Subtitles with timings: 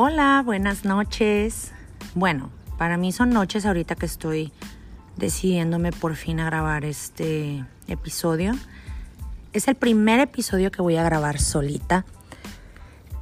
[0.00, 1.72] Hola, buenas noches.
[2.14, 4.52] Bueno, para mí son noches ahorita que estoy
[5.16, 8.52] decidiéndome por fin a grabar este episodio.
[9.52, 12.04] Es el primer episodio que voy a grabar solita.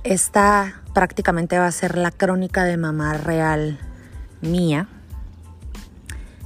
[0.05, 3.79] Esta prácticamente va a ser la crónica de mamá real
[4.43, 4.87] mía.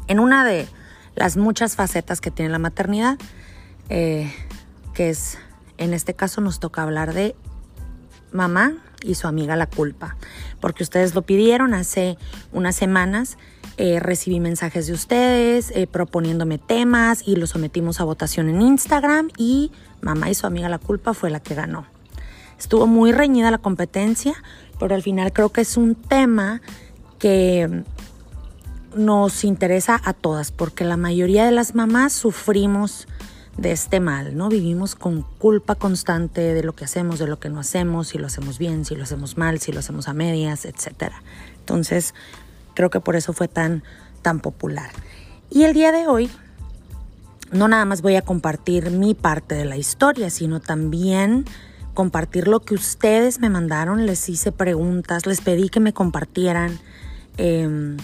[0.07, 0.69] En una de
[1.17, 3.19] las muchas facetas que tiene la maternidad,
[3.89, 4.33] eh,
[4.95, 5.39] que es,
[5.77, 7.35] en este caso nos toca hablar de
[8.31, 10.17] mamá y su amiga La Culpa,
[10.61, 12.19] porque ustedes lo pidieron hace
[12.53, 13.39] unas semanas.
[13.77, 19.31] Eh, recibí mensajes de ustedes eh, proponiéndome temas y lo sometimos a votación en Instagram
[19.37, 21.87] y mamá y su amiga La Culpa fue la que ganó.
[22.59, 24.35] Estuvo muy reñida la competencia,
[24.79, 26.61] pero al final creo que es un tema
[27.19, 27.85] que
[28.95, 33.07] nos interesa a todas, porque la mayoría de las mamás sufrimos
[33.61, 34.49] de este mal, ¿no?
[34.49, 38.27] Vivimos con culpa constante de lo que hacemos, de lo que no hacemos, si lo
[38.27, 41.13] hacemos bien, si lo hacemos mal, si lo hacemos a medias, etc.
[41.59, 42.15] Entonces,
[42.75, 43.83] creo que por eso fue tan,
[44.23, 44.91] tan popular.
[45.51, 46.31] Y el día de hoy,
[47.53, 51.45] no nada más voy a compartir mi parte de la historia, sino también
[51.93, 54.07] compartir lo que ustedes me mandaron.
[54.07, 56.79] Les hice preguntas, les pedí que me compartieran.
[57.37, 57.97] Eh,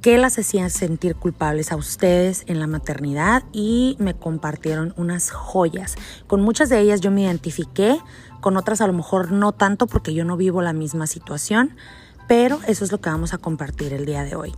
[0.00, 5.96] qué las hacía sentir culpables a ustedes en la maternidad y me compartieron unas joyas.
[6.26, 7.98] Con muchas de ellas yo me identifiqué,
[8.40, 11.76] con otras a lo mejor no tanto porque yo no vivo la misma situación,
[12.28, 14.52] pero eso es lo que vamos a compartir el día de hoy.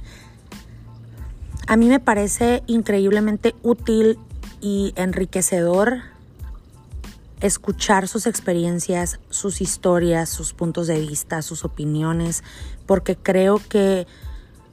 [1.66, 4.18] A mí me parece increíblemente útil
[4.60, 6.00] y enriquecedor
[7.40, 12.42] escuchar sus experiencias, sus historias, sus puntos de vista, sus opiniones,
[12.86, 14.06] porque creo que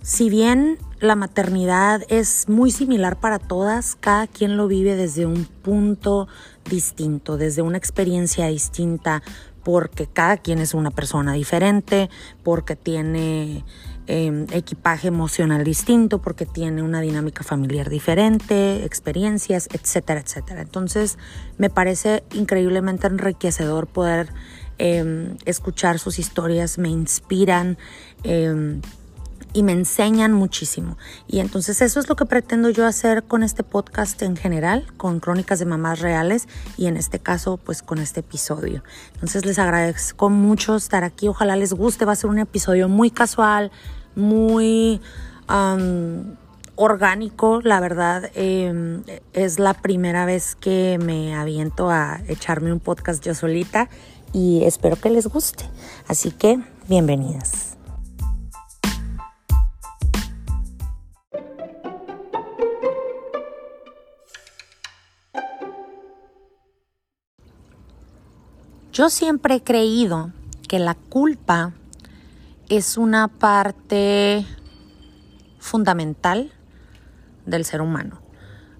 [0.05, 5.45] si bien la maternidad es muy similar para todas, cada quien lo vive desde un
[5.45, 6.27] punto
[6.69, 9.23] distinto, desde una experiencia distinta,
[9.63, 12.11] porque cada quien es una persona diferente,
[12.43, 13.65] porque tiene
[14.05, 20.61] em, equipaje emocional distinto, porque tiene una dinámica familiar diferente, experiencias, etcétera, etcétera.
[20.61, 21.17] Entonces
[21.57, 24.29] me parece increíblemente enriquecedor poder
[24.77, 27.79] em, escuchar sus historias, me inspiran.
[28.21, 28.81] Em,
[29.55, 30.97] y me enseñan muchísimo.
[31.27, 35.21] Y entonces eso es lo que pretendo yo hacer con este podcast en general, con
[35.21, 38.83] crónicas de mamás reales y en este caso pues con este episodio.
[39.13, 43.09] Entonces les agradezco mucho estar aquí, ojalá les guste, va a ser un episodio muy
[43.09, 43.71] casual,
[44.15, 45.01] muy...
[46.77, 53.23] orgánico, la verdad em, es la primera vez que me aviento a echarme un podcast
[53.23, 53.87] yo solita
[54.33, 55.63] y espero que les guste.
[56.09, 57.74] Así que bienvenidas.
[68.95, 70.31] Yo siempre he creído
[70.69, 71.73] que la culpa
[72.69, 74.45] es una parte
[75.59, 76.53] fundamental
[77.45, 78.21] del ser humano,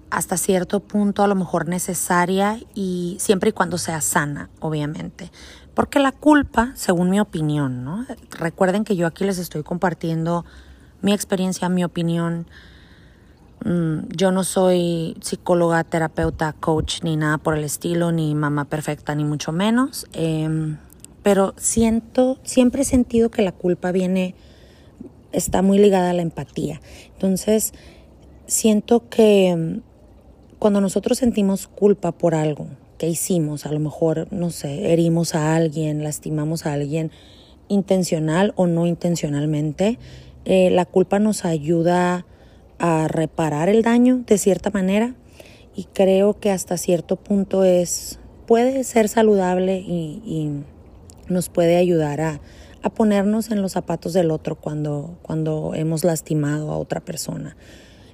[0.08, 5.30] hasta cierto punto a lo mejor necesaria y siempre y cuando sea sana, obviamente.
[5.74, 8.06] Porque la culpa, según mi opinión, ¿no?
[8.30, 10.46] Recuerden que yo aquí les estoy compartiendo
[11.02, 12.46] mi experiencia, mi opinión,
[13.64, 19.24] yo no soy psicóloga, terapeuta, coach, ni nada por el estilo, ni mamá perfecta, ni
[19.24, 20.06] mucho menos.
[20.12, 20.78] Em,
[21.22, 24.34] pero siento, siempre he sentido que la culpa viene,
[25.32, 26.80] está muy ligada a la empatía.
[27.14, 27.72] Entonces,
[28.46, 29.80] siento que em,
[30.58, 32.68] cuando nosotros sentimos culpa por algo
[32.98, 37.10] que hicimos, a lo mejor, no sé, herimos a alguien, lastimamos a alguien,
[37.68, 39.98] intencional o no intencionalmente,
[40.44, 42.24] eh, la culpa nos ayuda
[42.78, 45.14] a reparar el daño de cierta manera
[45.74, 50.62] y creo que hasta cierto punto es puede ser saludable y,
[51.28, 52.40] nos puede ayudar a,
[52.94, 57.56] ponernos en los zapatos del otro cuando, cuando hemos lastimado a otra persona.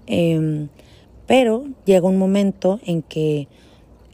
[0.07, 0.71] Em,
[1.27, 3.49] pero llega un momento en que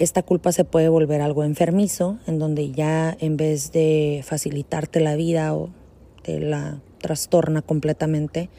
[0.01, 5.15] esta culpa se puede volver algo enfermizo, en donde ya en vez de facilitarte la
[5.15, 5.71] vida o
[6.23, 8.51] te la trastorna completamente,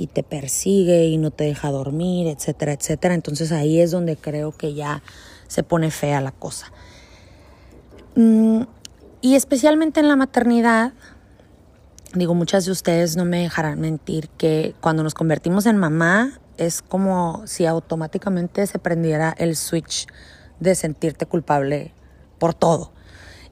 [0.00, 3.14] y te persigue y no te deja dormir, etcétera, etcétera.
[3.14, 5.02] Entonces ahí es donde creo que ya
[5.46, 6.72] se pone fea la cosa.
[8.16, 8.62] Mm,
[9.20, 10.94] y especialmente en la maternidad,
[12.14, 16.80] digo, muchas de ustedes no me dejarán mentir que cuando nos convertimos en mamá es
[16.80, 20.06] como si automáticamente se prendiera el switch
[20.60, 21.92] de sentirte culpable
[22.38, 22.92] por todo.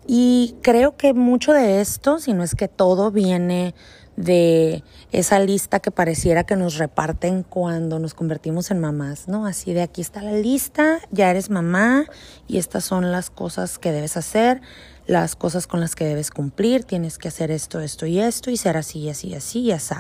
[0.07, 3.75] Y creo que mucho de esto, si no es que todo, viene
[4.19, 4.83] de
[5.13, 9.47] esa lista que pareciera que nos reparten cuando nos convertimos en mamás, ¿no?
[9.47, 12.05] Así de aquí está la lista, ya eres mamá
[12.49, 14.61] y estas son las cosas que debes hacer,
[15.07, 18.57] las cosas con las que debes cumplir, tienes que hacer esto, esto y esto y
[18.57, 19.95] ser así, así, así y así.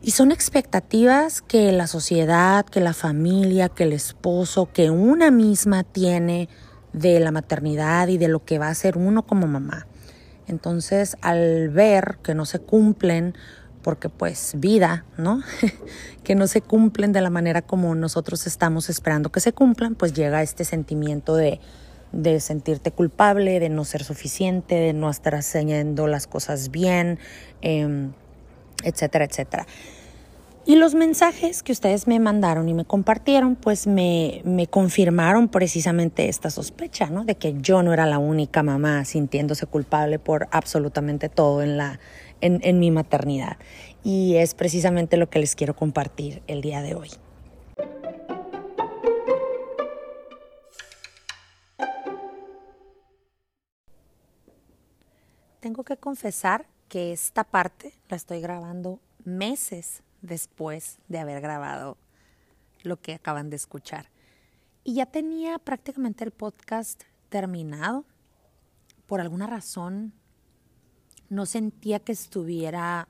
[0.00, 5.82] Y son expectativas que la sociedad, que la familia, que el esposo, que una misma
[5.82, 6.48] tiene
[6.92, 9.88] de la maternidad y de lo que va a ser uno como mamá.
[10.46, 13.34] Entonces, al ver que no se cumplen,
[13.82, 15.42] porque pues vida, ¿no?
[16.24, 20.14] que no se cumplen de la manera como nosotros estamos esperando que se cumplan, pues
[20.14, 21.60] llega este sentimiento de,
[22.12, 27.18] de sentirte culpable, de no ser suficiente, de no estar haciendo las cosas bien,
[27.60, 28.12] em,
[28.84, 29.66] etcétera, etcétera.
[30.64, 36.28] Y los mensajes que ustedes me mandaron y me compartieron, pues me, me, confirmaron precisamente
[36.28, 37.24] esta sospecha, ¿no?
[37.24, 41.98] De que yo no era la única mamá sintiéndose culpable por absolutamente todo en, la,
[42.40, 43.56] en, en mi maternidad.
[44.04, 47.10] Y es precisamente lo que les quiero compartir el día de hoy.
[55.58, 61.98] Tengo que confesar que esta parte la estoy grabando meses después de haber grabado
[62.82, 64.08] lo que acaban de escuchar.
[64.84, 68.04] Y ya tenía prácticamente el podcast terminado.
[69.06, 70.12] Por alguna razón
[71.28, 73.08] no sentía que estuviera...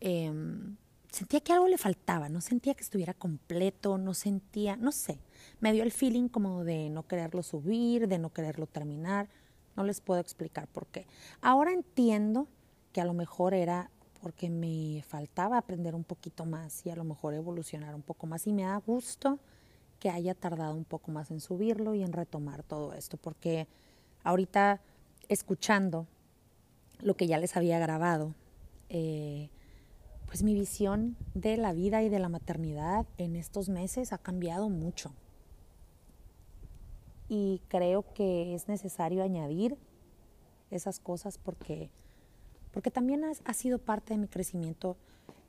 [0.00, 0.76] Em,
[1.10, 5.18] sentía que algo le faltaba, no sentía que estuviera completo, no sentía, no sé,
[5.60, 9.28] me dio el feeling como de no quererlo subir, de no quererlo terminar,
[9.76, 11.06] no les puedo explicar por qué.
[11.40, 12.48] Ahora entiendo
[12.92, 13.90] que a lo mejor era
[14.22, 18.46] porque me faltaba aprender un poquito más y a lo mejor evolucionar un poco más.
[18.46, 19.40] Y me da gusto
[19.98, 23.66] que haya tardado un poco más en subirlo y en retomar todo esto, porque
[24.22, 24.80] ahorita
[25.28, 26.06] escuchando
[27.00, 28.32] lo que ya les había grabado,
[28.90, 29.50] eh,
[30.26, 34.68] pues mi visión de la vida y de la maternidad en estos meses ha cambiado
[34.68, 35.12] mucho.
[37.28, 39.76] Y creo que es necesario añadir
[40.70, 41.90] esas cosas porque
[42.72, 44.96] porque también ha, sido parte de mi crecimiento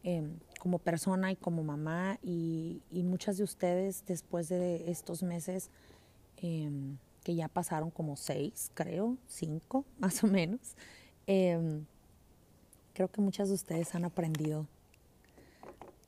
[0.04, 5.70] em, como persona y como mamá y, muchas de ustedes después de estos meses
[6.38, 10.76] em, que ya pasaron como seis, creo, cinco más o menos,
[11.26, 11.86] em,
[12.94, 14.68] creo que muchas de ustedes han aprendido.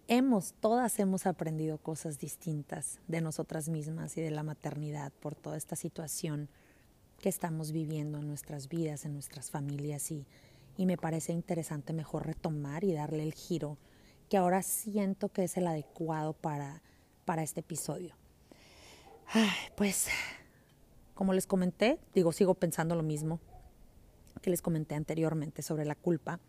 [0.07, 5.57] Hemos, todas hemos aprendido cosas distintas de nosotras mismas y de la maternidad por toda
[5.57, 6.47] esta situación
[7.19, 10.27] que estamos viviendo en nuestras vidas, en nuestras familias y
[10.77, 13.77] y me parece interesante mejor retomar y darle el giro
[14.29, 16.81] que ahora siento que es el adecuado para,
[17.25, 18.15] para este episodio.
[19.75, 20.07] pues,
[21.13, 23.39] como les comenté, digo, sigo pensando lo mismo
[24.41, 26.39] que les comenté anteriormente sobre la culpa.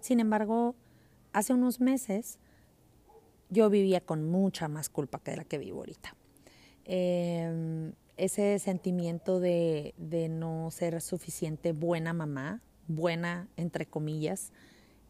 [0.00, 0.74] Sin embargo,
[1.32, 2.38] hace unos meses
[3.50, 6.14] yo vivía con mucha más culpa que la que vivo ahorita.
[6.84, 12.62] Em, ese sentimiento de, de no ser suficiente buena mamá,
[12.96, 14.52] buena, entre comillas,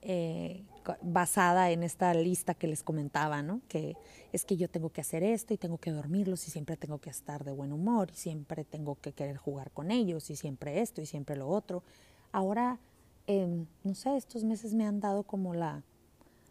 [0.05, 0.65] eh,
[1.01, 3.61] basada en esta lista que les comentaba, ¿no?
[3.69, 3.97] Que
[4.33, 7.11] es que yo tengo que hacer esto y tengo que dormirlos y siempre tengo que
[7.11, 11.01] estar de buen humor y siempre tengo que querer jugar con ellos y siempre esto
[11.01, 11.85] y siempre lo otro.
[12.33, 12.81] Ahora,
[13.29, 15.85] em, no sé, estos meses me han dado como la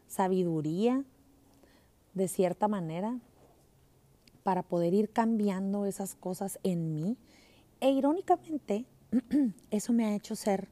[0.07, 1.03] sabiduría,
[2.13, 3.19] de cierta manera,
[4.43, 7.17] para poder ir cambiando esas cosas en mí.
[7.79, 8.85] E irónicamente,
[9.71, 10.69] eso me ha hecho ser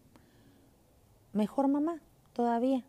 [1.33, 2.01] mejor mamá
[2.33, 2.83] todavía.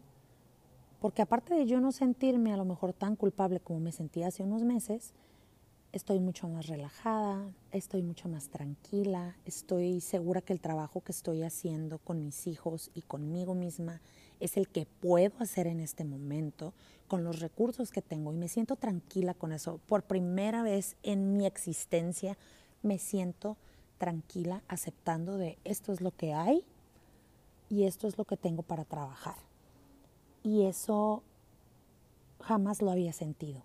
[1.01, 4.43] Porque aparte de yo no sentirme a lo mejor tan culpable como me sentía hace
[4.43, 5.15] unos meses,
[5.93, 11.43] estoy mucho más relajada, estoy mucho más tranquila, estoy segura que el trabajo que estoy
[11.43, 14.01] haciendo con mis hijos y conmigo misma
[14.41, 16.75] es el que puedo hacer en este momento
[17.09, 19.81] con los recursos que tengo y me siento tranquila con eso.
[19.87, 22.39] Por primera vez en mi existencia
[22.83, 23.57] me siento
[23.99, 26.65] tranquila aceptando de esto es lo que hay
[27.71, 29.37] y esto es lo que tengo para trabajar.
[30.43, 31.23] Y eso
[32.41, 33.63] jamás lo había sentido.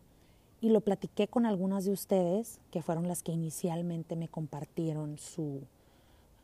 [0.61, 5.63] Y lo platiqué con algunas de ustedes, que fueron las que inicialmente me compartieron su,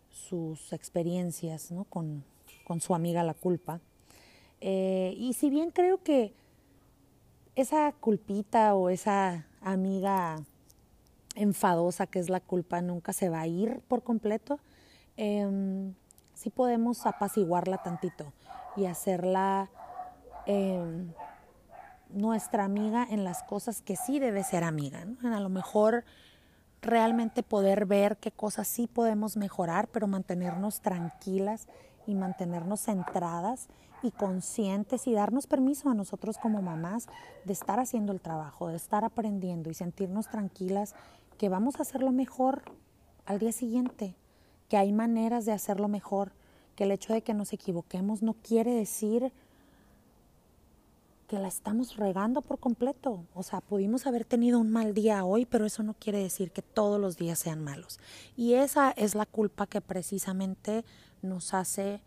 [0.10, 1.86] sus experiencias ¿no?
[1.86, 2.24] con,
[2.66, 3.80] con, su amiga la culpa.
[4.60, 6.34] Eh, y si bien creo que
[7.56, 10.44] esa culpita o esa amiga
[11.36, 14.60] enfadosa que es la culpa nunca se va a ir por completo,
[15.18, 15.94] eh,
[16.42, 18.34] sí podemos apaciguarla tantito
[18.76, 19.70] y hacerla
[20.48, 21.14] em,
[22.10, 25.06] nuestra amiga en las cosas que sí debe ser amiga.
[25.24, 26.04] a lo mejor
[26.82, 31.68] realmente poder ver qué cosas sí podemos mejorar, pero mantenernos tranquilas
[32.08, 33.68] y mantenernos centradas
[34.02, 37.08] y conscientes y darnos permiso a nosotros como mamás
[37.46, 40.96] de estar haciendo el trabajo, de estar aprendiendo y sentirnos tranquilas
[41.38, 42.64] que vamos a hacerlo mejor
[43.28, 44.16] al día siguiente,
[44.72, 46.32] que hay maneras de hacerlo mejor,
[46.78, 49.34] que el hecho de que nos equivoquemos no quiere decir
[51.28, 53.26] que la estamos regando por completo.
[53.36, 56.62] O sea, pudimos haber tenido un mal día hoy, pero eso no quiere decir que
[56.62, 58.00] todos los días sean malos.
[58.38, 60.86] Y esa es la culpa que precisamente
[61.22, 62.00] nos hace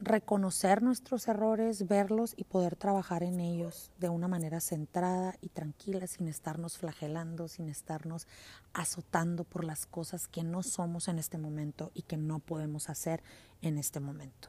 [0.00, 6.06] reconocer nuestros errores, verlos y poder trabajar en ellos de una manera centrada y tranquila,
[6.06, 8.26] sin estarnos flagelando, sin estarnos
[8.72, 13.22] azotando por las cosas que no somos en este momento y que no podemos hacer
[13.60, 14.48] en este momento.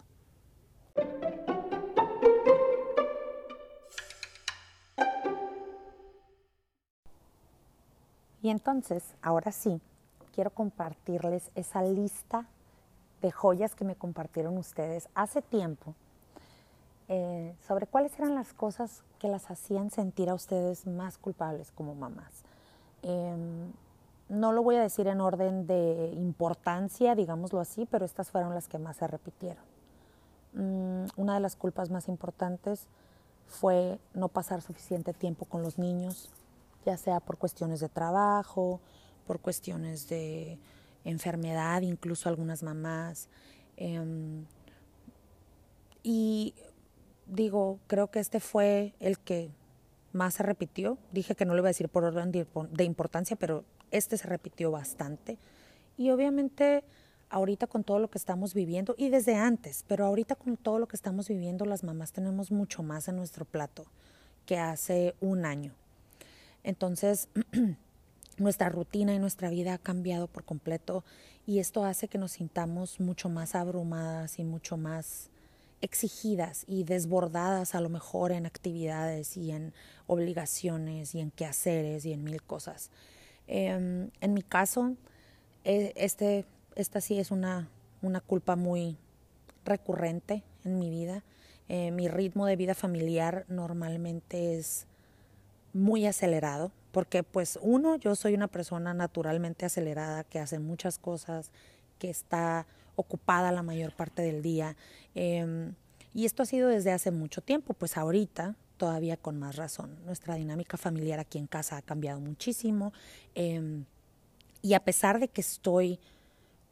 [8.42, 9.82] Y entonces, ahora sí,
[10.34, 12.48] quiero compartirles esa lista
[13.22, 15.96] de joyas que me compartieron ustedes hace tiempo
[17.08, 21.94] eh, sobre cuáles eran las cosas que las hacían sentir a ustedes más culpables como
[21.94, 22.44] mamás.
[23.04, 23.72] Em,
[24.30, 28.68] no lo voy a decir en orden de importancia, digámoslo así, pero estas fueron las
[28.68, 29.64] que más se repitieron.
[30.54, 32.88] Mm, una de las culpas más importantes
[33.48, 36.30] fue no pasar suficiente tiempo con los niños,
[36.86, 38.80] ya sea por cuestiones de trabajo,
[39.28, 40.58] por cuestiones de
[41.04, 43.30] enfermedad, incluso algunas mamás.
[43.78, 44.46] Em,
[46.04, 46.54] y
[47.28, 49.52] digo, creo que este fue el que
[50.14, 50.98] más se repitió.
[51.12, 54.72] Dije que no le iba a decir por orden de importancia, pero este se repitió
[54.72, 55.38] bastante.
[55.98, 56.84] Y obviamente
[57.32, 60.88] ahorita con todo lo que estamos viviendo, y desde antes, pero ahorita con todo lo
[60.88, 63.86] que estamos viviendo, las mamás tenemos mucho más en nuestro plato
[64.46, 65.74] que hace un año.
[66.64, 67.30] Entonces,
[68.38, 71.04] nuestra rutina y nuestra vida ha cambiado por completo
[71.46, 75.30] y esto hace que nos sintamos mucho más abrumadas y mucho más
[75.82, 79.74] exigidas y desbordadas a lo mejor en actividades y en
[80.08, 82.92] obligaciones y en quehaceres y en mil cosas.
[83.48, 84.96] Em, en mi caso,
[85.64, 86.46] e, este,
[86.76, 87.68] esta sí es una,
[88.02, 88.98] una culpa muy
[89.66, 91.24] recurrente en mi vida.
[91.68, 94.86] Eh, mi ritmo de vida familiar normalmente es
[95.74, 101.52] muy acelerado porque pues uno, yo soy una persona naturalmente acelerada que hace muchas cosas,
[102.00, 104.76] que está ocupada la mayor parte del día.
[105.16, 105.74] Em,
[106.14, 109.98] y esto ha sido desde hace mucho tiempo, pues ahorita todavía con más razón.
[110.06, 112.92] Nuestra dinámica familiar aquí en casa ha cambiado muchísimo.
[113.36, 113.86] Em,
[114.62, 116.00] y a pesar de que estoy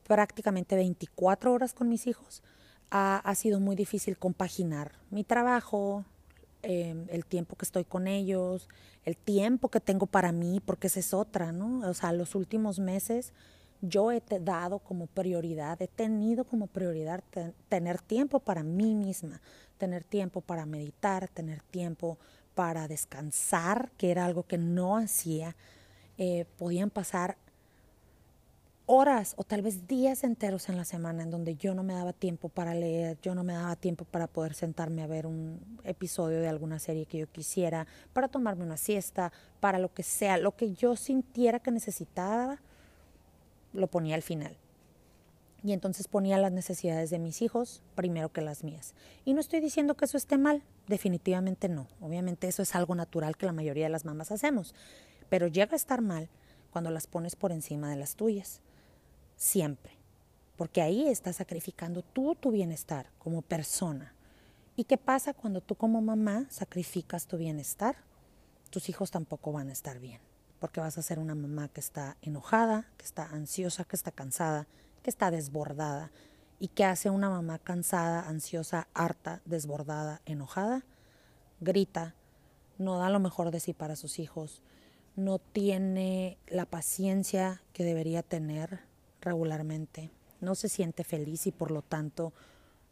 [0.08, 2.44] prácticamente 24 horas con mis hijos,
[2.92, 6.04] ha, ha sido muy difícil compaginar mi trabajo,
[6.62, 8.68] Em, el tiempo que estoy con ellos,
[9.06, 11.88] el tiempo que tengo para mí, porque esa es otra, ¿no?
[11.90, 13.32] O sea, los últimos meses
[13.82, 17.24] yo he dado como prioridad, he tenido como prioridad
[17.70, 19.42] tener tiempo para mí misma,
[19.78, 22.18] tener tiempo para meditar, tener tiempo
[22.56, 25.56] para descansar, que era algo que no hacía.
[26.18, 27.38] Eh, podían pasar
[28.92, 32.12] horas o tal vez días enteros en la semana en donde yo no me daba
[32.12, 36.42] tiempo para leer, yo no me daba tiempo para poder sentarme a ver un episodio
[36.42, 40.56] de alguna serie que yo quisiera, para tomarme una siesta, para lo que sea, lo
[40.56, 42.62] que yo sintiera que necesitaba,
[43.74, 44.58] lo ponía al final.
[45.64, 48.96] Y entonces ponía las necesidades de mis hijos primero que las mías.
[49.24, 51.86] Y no estoy diciendo que eso esté mal, definitivamente no.
[52.02, 54.74] Obviamente eso es algo natural que la mayoría de las mamás hacemos,
[55.30, 56.28] pero llega a estar mal
[56.72, 58.64] cuando las pones por encima de las tuyas
[59.40, 59.94] siempre,
[60.58, 64.14] porque ahí estás sacrificando tú tu bienestar como persona.
[64.76, 67.96] ¿Y qué pasa cuando tú como mamá sacrificas tu bienestar?
[68.70, 70.20] Tus hijos tampoco van a estar bien,
[70.60, 74.68] porque vas a ser una mamá que está enojada, que está ansiosa, que está cansada,
[75.02, 76.12] que está desbordada.
[76.60, 80.84] ¿Y qué hace una mamá cansada, ansiosa, harta, desbordada, enojada?
[81.62, 82.14] Grita,
[82.78, 84.62] no da lo mejor de sí para sus hijos,
[85.16, 88.89] no tiene la paciencia que debería tener,
[89.22, 90.12] regularmente,
[90.42, 92.34] no se siente feliz y por lo tanto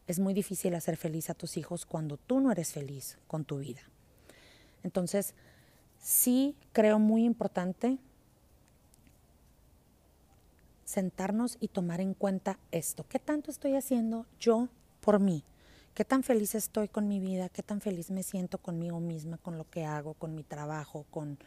[0.07, 3.59] es muy difícil hacer feliz a tus hijos cuando tú no eres feliz con tu
[3.59, 3.81] vida.
[4.83, 5.33] Entonces,
[5.99, 7.97] sí creo muy importante
[10.85, 13.05] sentarnos y tomar en cuenta esto.
[13.09, 14.69] ¿Qué tanto estoy haciendo yo
[15.01, 15.43] por mí?
[15.93, 17.49] ¿Qué tan feliz estoy con mi vida?
[17.49, 21.37] ¿Qué tan feliz me siento conmigo misma, con lo que hago, con mi trabajo, con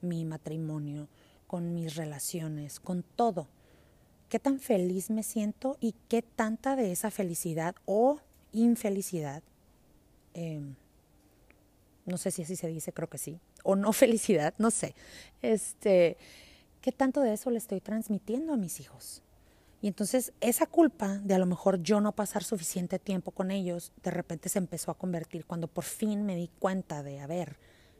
[0.00, 1.06] mi matrimonio,
[1.46, 3.46] con mis relaciones, con todo?
[4.34, 8.18] Qué tan feliz me siento y qué tanta de esa felicidad o
[8.50, 9.44] infelicidad,
[10.32, 10.74] em,
[12.04, 14.96] no sé si así se dice, creo que sí, o no felicidad, no sé,
[15.40, 16.16] este,
[16.80, 19.22] qué tanto de eso le estoy transmitiendo a mis hijos.
[19.80, 23.92] Y entonces esa culpa de a lo mejor yo no pasar suficiente tiempo con ellos,
[24.02, 27.56] de repente se empezó a convertir cuando por fin me di cuenta de, a ver,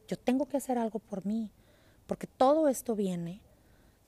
[0.08, 1.52] yo tengo que hacer algo por mí,
[2.08, 3.40] porque todo esto viene,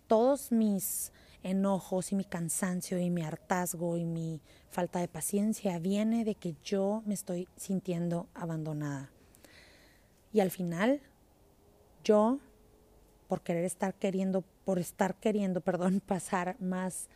[0.09, 1.13] todos mis
[1.47, 6.57] enojos y mi cansancio y mi hartazgo y mi falta de paciencia viene de que
[6.65, 9.11] yo me estoy sintiendo abandonada.
[10.33, 11.01] Y al final,
[12.03, 12.41] yo,
[13.29, 17.09] por querer estar queriendo, por estar queriendo, perdón, pasar más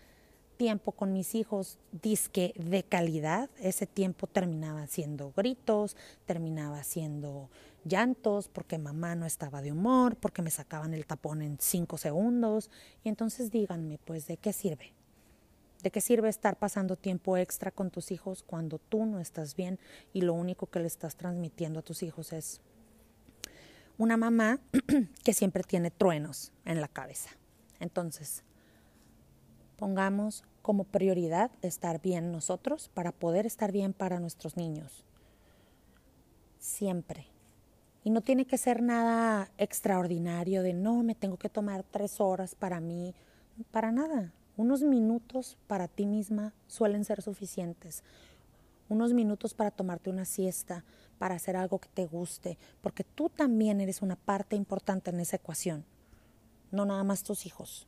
[0.57, 5.97] tiempo con mis hijos disque de calidad, ese tiempo terminaba siendo gritos,
[6.27, 7.49] terminaba siendo
[7.85, 12.71] llantos porque mamá no estaba de humor, porque me sacaban el tapón en cinco segundos.
[13.05, 14.93] Y entonces díganme, pues, ¿de qué sirve?
[15.83, 19.79] ¿De qué sirve estar pasando tiempo extra con tus hijos cuando tú no estás bien
[20.13, 22.61] y lo único que le estás transmitiendo a tus hijos es
[23.97, 24.61] una mamá
[25.25, 27.31] que siempre tiene truenos en la cabeza?
[27.79, 28.45] Entonces,
[29.77, 35.05] pongamos como prioridad estar bien nosotros para poder estar bien para nuestros niños.
[36.59, 37.27] Siempre.
[38.03, 42.55] Y no tiene que ser nada extraordinario de no, me tengo que tomar tres horas
[42.55, 43.15] para mí,
[43.71, 44.33] para nada.
[44.57, 48.03] Unos minutos para ti misma suelen ser suficientes.
[48.89, 50.85] Unos minutos para tomarte una siesta,
[51.19, 55.37] para hacer algo que te guste, porque tú también eres una parte importante en esa
[55.37, 55.85] ecuación,
[56.73, 57.87] no nada más tus hijos.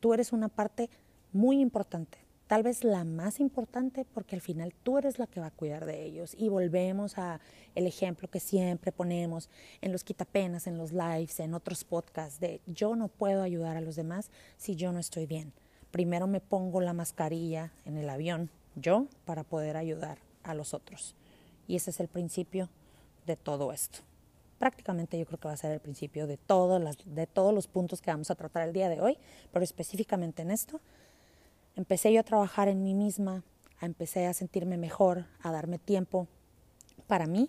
[0.00, 0.88] Tú eres una parte
[1.32, 2.18] muy importante,
[2.50, 5.86] tal vez la más importante porque al final tú eres la que va a cuidar
[5.86, 7.38] de ellos y volvemos a
[7.76, 9.48] el ejemplo que siempre ponemos
[9.80, 13.80] en los quitapenas, en los lives, en otros podcasts de yo no puedo ayudar a
[13.80, 15.52] los demás si yo no estoy bien.
[15.92, 21.14] Primero me pongo la mascarilla en el avión yo para poder ayudar a los otros.
[21.68, 22.68] Y ese es el principio
[23.26, 24.00] de todo esto.
[24.58, 26.36] Prácticamente yo creo que va a ser el principio de,
[26.80, 29.18] las, de todos los puntos que vamos a tratar el día de hoy,
[29.52, 30.80] pero específicamente en esto
[31.80, 33.42] empecé yo a trabajar en mí misma,
[33.80, 36.28] a empecé a sentirme mejor, a darme tiempo
[37.06, 37.48] para mí.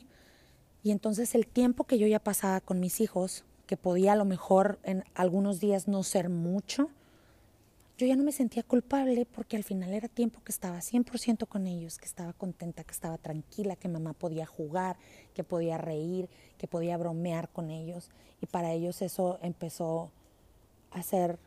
[0.84, 4.26] Y entonces el tiempo que yo ya pasaba con mis hijos, que podía a lo
[4.26, 6.90] mejor en algunos días no ser mucho,
[7.98, 11.68] yo ya no me sentía culpable porque al final era tiempo que estaba 100% con
[11.68, 14.98] ellos, que estaba contenta, que estaba tranquila, que mamá podía jugar,
[15.36, 16.28] que podía reír,
[16.58, 18.10] que podía bromear con ellos.
[18.42, 20.10] Y para ellos eso empezó
[20.90, 21.38] a ser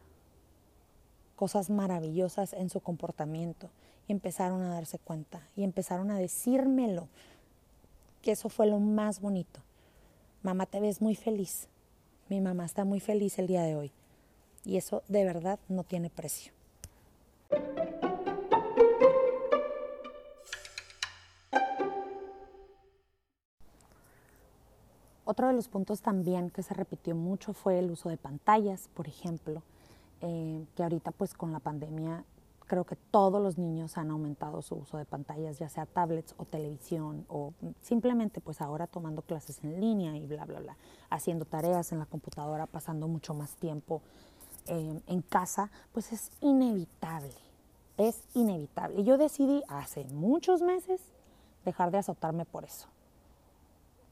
[1.37, 3.70] cosas maravillosas en su comportamiento
[4.09, 7.09] y empezaron a darse cuenta y empezaron a decírmelo,
[8.23, 9.61] que eso fue lo más bonito.
[10.42, 11.68] Mamá, te ves muy feliz.
[12.29, 13.92] Mi mamá está muy feliz el día de hoy.
[14.64, 16.53] Y eso de verdad no tiene precio.
[25.27, 29.09] Otro de los puntos también que se repitió mucho fue el uso de pantallas, por
[29.09, 29.62] ejemplo.
[30.26, 32.24] Eh, que ahorita pues con la pandemia
[32.66, 36.46] creo que todos los niños han aumentado su uso de pantallas, ya sea tablets o
[36.46, 40.76] televisión o simplemente pues ahora tomando clases en línea y bla, bla, bla,
[41.10, 44.00] haciendo tareas en la computadora, pasando mucho más tiempo
[44.66, 47.34] eh, en casa, pues es inevitable,
[47.98, 49.02] es inevitable.
[49.02, 51.02] Y yo decidí hace muchos meses
[51.66, 52.88] dejar de azotarme por eso.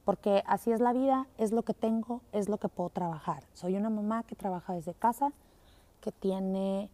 [0.05, 3.45] Porque así es la vida, es lo que tengo, es lo que puedo trabajar.
[3.55, 5.33] Soy una mamá que trabaja desde casa,
[6.03, 6.91] que tiene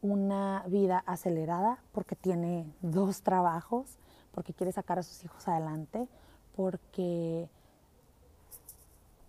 [0.00, 3.98] una vida acelerada porque tiene dos trabajos,
[4.32, 6.08] porque quiere sacar a sus hijos adelante,
[6.56, 7.48] porque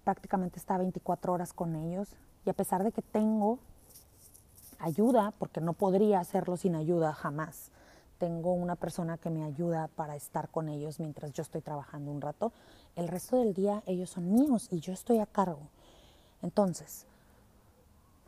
[0.03, 2.09] prácticamente está 24 horas con ellos
[2.45, 3.57] y a pesar de que tengo
[4.79, 7.71] ayuda, porque no podría hacerlo sin ayuda jamás,
[8.19, 12.21] tengo una persona que me ayuda para estar con ellos mientras yo estoy trabajando un
[12.21, 12.53] rato,
[12.95, 15.69] el resto del día ellos son míos y yo estoy a cargo.
[16.41, 17.07] Entonces,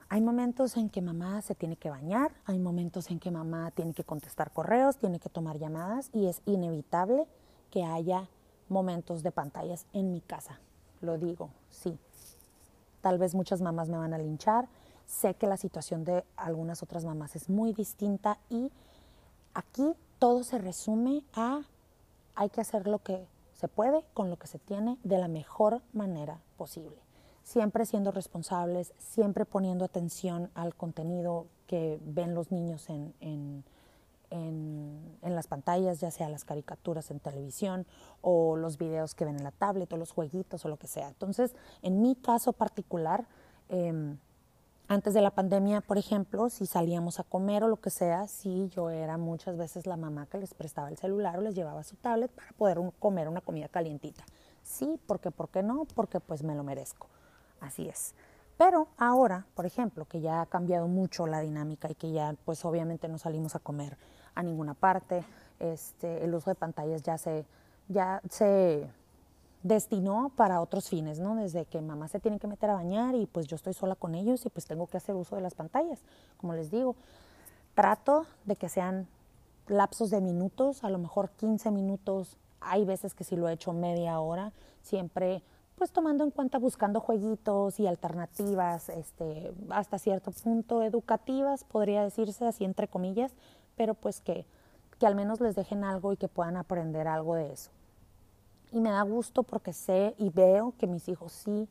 [0.09, 3.93] hay momentos en que mamá se tiene que bañar, hay momentos en que mamá tiene
[3.93, 7.27] que contestar correos, tiene que tomar llamadas y es inevitable
[7.71, 8.29] que haya
[8.69, 10.59] momentos de pantallas en mi casa.
[11.01, 11.97] Lo digo, sí.
[13.01, 14.69] Tal vez muchas mamás me van a linchar.
[15.05, 18.71] Sé que la situación de algunas otras mamás es muy distinta y
[19.53, 21.61] aquí todo se resume a
[22.35, 25.81] hay que hacer lo que se puede con lo que se tiene de la mejor
[25.91, 27.06] manera posible
[27.47, 33.63] siempre siendo responsables, siempre poniendo atención al contenido que ven los niños en, en,
[35.21, 37.85] las pantallas, ya sea las caricaturas en televisión
[38.21, 41.07] o los videos que ven en la tablet o los jueguitos o lo que sea.
[41.07, 43.27] Entonces, en mi caso particular,
[43.69, 44.17] em,
[44.89, 48.67] antes de la pandemia, por ejemplo, si salíamos a comer o lo que sea, sí,
[48.75, 51.95] yo era muchas veces la mamá que les prestaba el celular o les llevaba su
[51.95, 54.25] tablet para poder comer una comida calientita.
[54.63, 55.85] Sí, porque ¿por qué no?
[55.95, 57.07] Porque pues me lo merezco.
[57.61, 58.13] Así es.
[58.57, 62.65] Pero ahora, por ejemplo, que ya ha cambiado mucho la dinámica y que ya pues
[62.65, 63.97] obviamente no salimos a comer
[64.33, 65.23] a ninguna parte,
[65.59, 67.45] este, el uso de pantallas ya se,
[67.87, 68.89] ya se
[69.63, 71.35] destinó para otros fines, ¿no?
[71.35, 74.15] Desde que mamá se tiene que meter a bañar y pues yo estoy sola con
[74.15, 75.99] ellos y pues tengo que hacer uso de las pantallas.
[76.37, 76.95] Como les digo,
[77.75, 79.07] trato de que sean
[79.67, 83.73] lapsos de minutos, a lo mejor 15 minutos, hay veces que si lo he hecho
[83.73, 85.43] media hora, siempre
[85.77, 92.45] pues tomando en cuenta buscando jueguitos y alternativas, este, hasta cierto punto educativas, podría decirse
[92.47, 93.31] así entre comillas,
[93.75, 94.45] pero pues que,
[94.97, 97.69] que al menos les dejen algo y que puedan aprender algo de eso.
[98.71, 101.69] Y me da gusto porque sé y veo que mis hijos sí,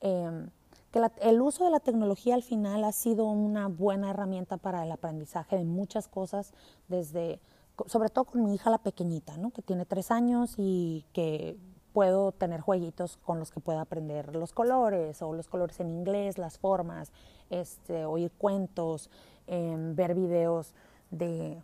[0.00, 0.50] em,
[0.90, 4.92] que el uso de la tecnología al final ha sido una buena herramienta para el
[4.92, 6.52] aprendizaje de muchas cosas,
[6.88, 7.40] desde,
[7.86, 9.50] sobre todo con mi hija la pequeñita, ¿no?
[9.52, 11.56] que tiene tres años y que
[11.98, 16.38] puedo tener jueguitos con los que pueda aprender los colores o los colores en inglés,
[16.38, 17.10] las formas,
[17.50, 19.10] este, oír cuentos,
[19.48, 20.74] em, ver videos
[21.10, 21.60] de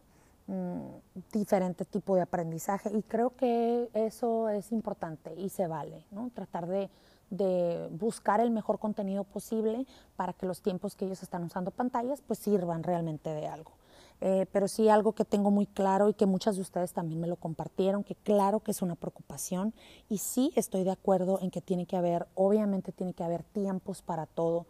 [0.48, 0.88] mm,
[1.32, 6.28] diferentes tipos de aprendizaje y creo que eso es importante y se vale, ¿no?
[6.34, 6.90] Tratar de,
[7.30, 12.22] de buscar el mejor contenido posible para que los tiempos que ellos están usando pantallas
[12.26, 13.70] pues sirvan realmente de algo.
[14.26, 17.26] Eh, pero sí algo que tengo muy claro y que muchas de ustedes también me
[17.26, 19.74] lo compartieron, que claro que es una preocupación
[20.08, 24.00] y sí estoy de acuerdo en que tiene que haber, obviamente tiene que haber tiempos
[24.00, 24.64] para todo,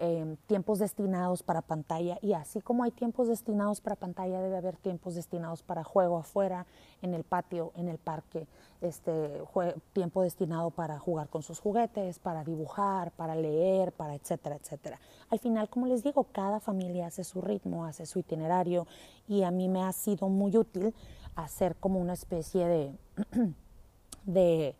[0.00, 4.76] Em, tiempos destinados para pantalla y así como hay tiempos destinados para pantalla debe haber
[4.76, 6.66] tiempos destinados para juego afuera,
[7.02, 8.46] en el patio, en el parque,
[8.80, 9.42] este
[9.92, 15.00] tiempo destinado para jugar con sus juguetes, para dibujar, para leer, para etcétera, etcétera.
[15.30, 18.86] Al final, como les digo, cada familia hace su ritmo, hace su itinerario
[19.26, 20.94] y a mí me ha sido muy útil
[21.34, 22.94] hacer como una especie de
[24.26, 24.76] de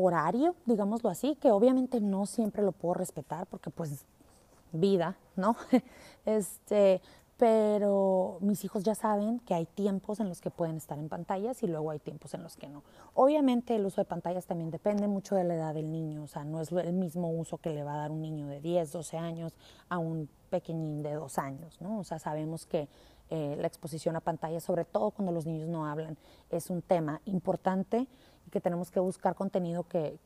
[0.00, 4.04] horario, digámoslo así, que obviamente no siempre lo puedo respetar porque pues
[4.72, 5.56] vida, ¿no?
[6.26, 7.00] este,
[7.38, 11.62] pero mis hijos ya saben que hay tiempos en los que pueden estar en pantallas
[11.62, 12.82] y luego hay tiempos en los que no.
[13.14, 16.42] Obviamente el uso de pantallas también depende mucho de la edad del niño, o sea,
[16.42, 19.16] no es el mismo uso que le va a dar un niño de 10, 12
[19.18, 19.54] años
[19.88, 22.00] a un pequeñín de 2 años, ¿no?
[22.00, 22.88] O sea, sabemos que
[23.30, 26.16] eh, la exposición a pantallas, sobre todo cuando los niños no hablan,
[26.50, 28.08] es un tema importante
[28.48, 30.18] que tenemos que buscar contenido que,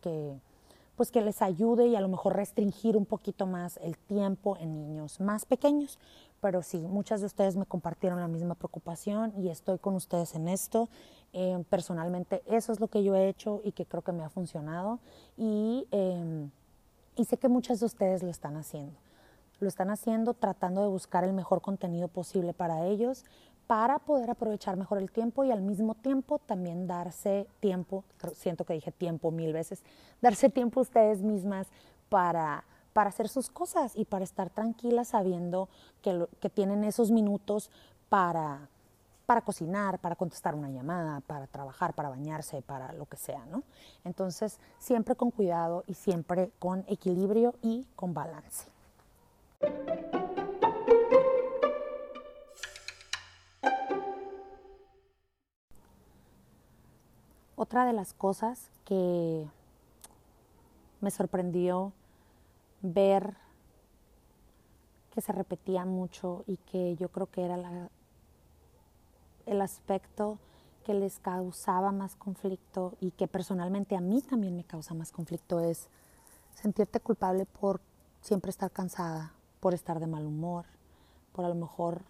[0.97, 4.75] pues que les ayude y a lo mejor restringir un poquito más el tiempo en
[4.75, 5.99] niños más pequeños.
[6.41, 10.49] Pero sí, muchas de ustedes me compartieron la misma preocupación y estoy con ustedes en
[10.49, 10.89] esto.
[11.33, 14.29] Eh, personalmente eso es lo que yo he hecho y que creo que me ha
[14.29, 14.99] funcionado
[15.37, 16.49] y, eh,
[17.17, 18.93] y sé que muchas de ustedes lo están haciendo.
[19.61, 23.25] Lo están haciendo tratando de buscar el mejor contenido posible para ellos,
[23.67, 28.75] para poder aprovechar mejor el tiempo y al mismo tiempo también darse tiempo, siento que
[28.75, 29.83] dije tiempo mil veces,
[30.21, 31.69] darse tiempo a ustedes mismas
[32.09, 35.69] para, para hacer sus cosas y para estar tranquilas sabiendo
[36.03, 37.71] que, que tienen esos minutos
[38.09, 38.69] para,
[39.27, 43.63] para cocinar, para contestar una llamada, para trabajar, para bañarse, para lo que sea, ¿no?
[44.05, 48.71] Entonces, siempre con cuidado y siempre con equilibrio y con balance.
[57.63, 59.47] Otra de las cosas que
[61.01, 61.93] me sorprendió
[62.81, 63.37] ver
[65.15, 67.89] que se repetía mucho y que yo creo que era
[69.47, 70.39] el aspecto
[70.85, 75.61] que les causaba más conflicto y que personalmente a mí también me causa más conflicto
[75.61, 75.87] es
[76.57, 77.81] sentirte culpable por
[78.23, 80.65] siempre estar cansada, por estar de mal humor,
[81.33, 82.03] por a lo mejor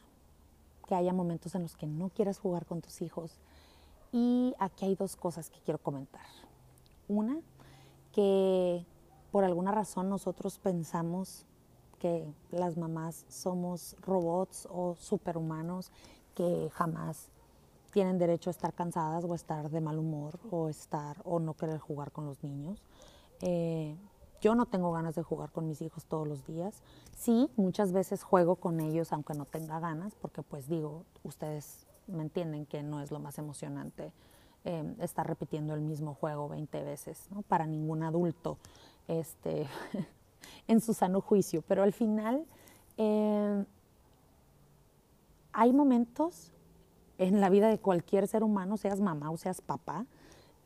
[0.89, 3.39] que haya momentos en los que no quieras jugar con tus hijos,
[4.13, 6.27] y aquí hay dos cosas que quiero comentar.
[7.09, 7.41] Una,
[8.13, 8.87] que
[9.33, 11.47] por alguna razón nosotros pensamos
[11.99, 15.91] que las mamás somos robots o superhumanos
[16.35, 17.31] que jamás
[17.93, 21.79] tienen derecho a estar cansadas o estar de mal humor o estar o no querer
[21.79, 22.83] jugar con los niños.
[23.41, 23.97] Eh,
[24.41, 26.83] yo no tengo ganas de jugar con mis hijos todos los días.
[27.17, 32.23] Sí, muchas veces juego con ellos aunque no tenga ganas, porque pues digo, ustedes me
[32.23, 34.13] entienden que no es lo más emocionante
[34.65, 37.43] eh, estar repitiendo el mismo juego 20 veces, ¿no?
[37.43, 38.59] Para ningún adulto
[39.09, 39.67] este,
[40.69, 41.63] en su sano juicio.
[41.63, 42.47] Pero al final
[42.97, 43.65] eh,
[45.53, 46.53] hay momentos
[47.19, 50.07] en la vida de cualquier ser humano, seas mamá o seas papá,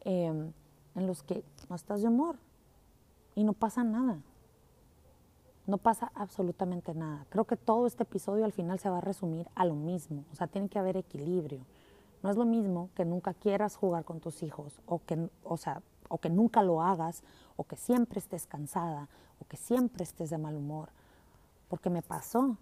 [0.05, 0.51] eh,
[0.95, 2.37] en los que no estás de humor
[3.35, 4.19] y no pasa nada.
[5.67, 7.27] No pasa absolutamente nada.
[7.29, 10.25] Creo que todo este episodio al final se va a resumir a lo mismo.
[10.33, 11.61] O sea, tiene que haber equilibrio.
[12.23, 15.83] No es lo mismo que nunca quieras jugar con tus hijos o que, o sea,
[16.09, 17.23] o que nunca lo hagas
[17.57, 19.09] o que siempre estés cansada
[19.41, 20.89] o que siempre estés de mal humor,
[21.69, 22.57] porque me pasó.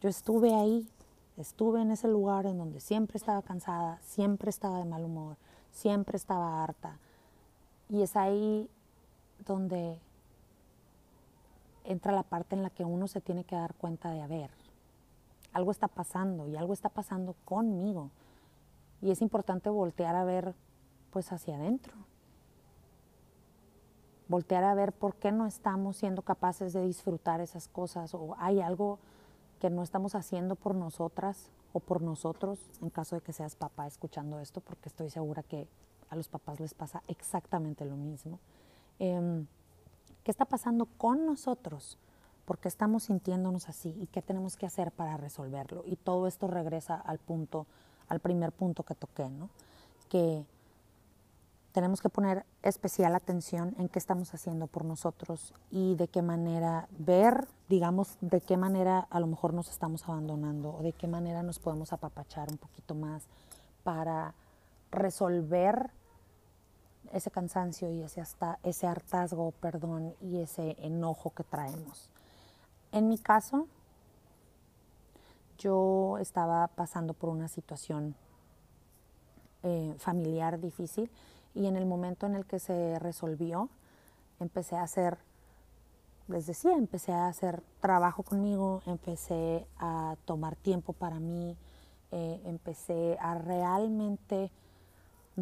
[0.00, 0.88] Yo estuve ahí,
[1.36, 5.36] estuve en ese lugar en donde siempre estaba cansada, siempre estaba de mal humor,
[5.70, 6.98] siempre estaba harta.
[7.88, 8.70] Y es ahí
[9.46, 9.98] donde
[11.90, 14.50] entra la parte en la que uno se tiene que dar cuenta de, a ver,
[15.52, 18.10] algo está pasando y algo está pasando conmigo.
[19.02, 20.54] Y es importante voltear a ver
[21.10, 21.94] pues hacia adentro.
[24.28, 28.60] Voltear a ver por qué no estamos siendo capaces de disfrutar esas cosas o hay
[28.60, 29.00] algo
[29.58, 33.86] que no estamos haciendo por nosotras o por nosotros, en caso de que seas papá
[33.86, 35.68] escuchando esto, porque estoy segura que
[36.08, 38.38] a los papás les pasa exactamente lo mismo.
[38.98, 39.46] Em,
[40.24, 41.98] ¿Qué está pasando con nosotros?
[42.44, 43.94] ¿Por qué estamos sintiéndonos así?
[44.00, 45.82] ¿Y qué tenemos que hacer para resolverlo?
[45.86, 47.66] Y todo esto regresa al punto,
[48.08, 49.50] al primer punto que toqué, ¿no?
[50.08, 50.44] Que
[51.72, 56.88] tenemos que poner especial atención en qué estamos haciendo por nosotros y de qué manera
[56.98, 61.42] ver, digamos, de qué manera a lo mejor nos estamos abandonando o de qué manera
[61.42, 63.28] nos podemos apapachar un poquito más
[63.84, 64.34] para
[64.90, 65.90] resolver
[67.12, 72.10] ese cansancio y ese, hasta, ese hartazgo, perdón, y ese enojo que traemos.
[72.92, 73.66] En mi caso,
[75.58, 78.14] yo estaba pasando por una situación
[79.62, 81.10] eh, familiar difícil
[81.54, 83.68] y en el momento en el que se resolvió,
[84.38, 85.18] empecé a hacer,
[86.28, 91.56] les decía, empecé a hacer trabajo conmigo, empecé a tomar tiempo para mí,
[92.12, 94.50] eh, empecé a realmente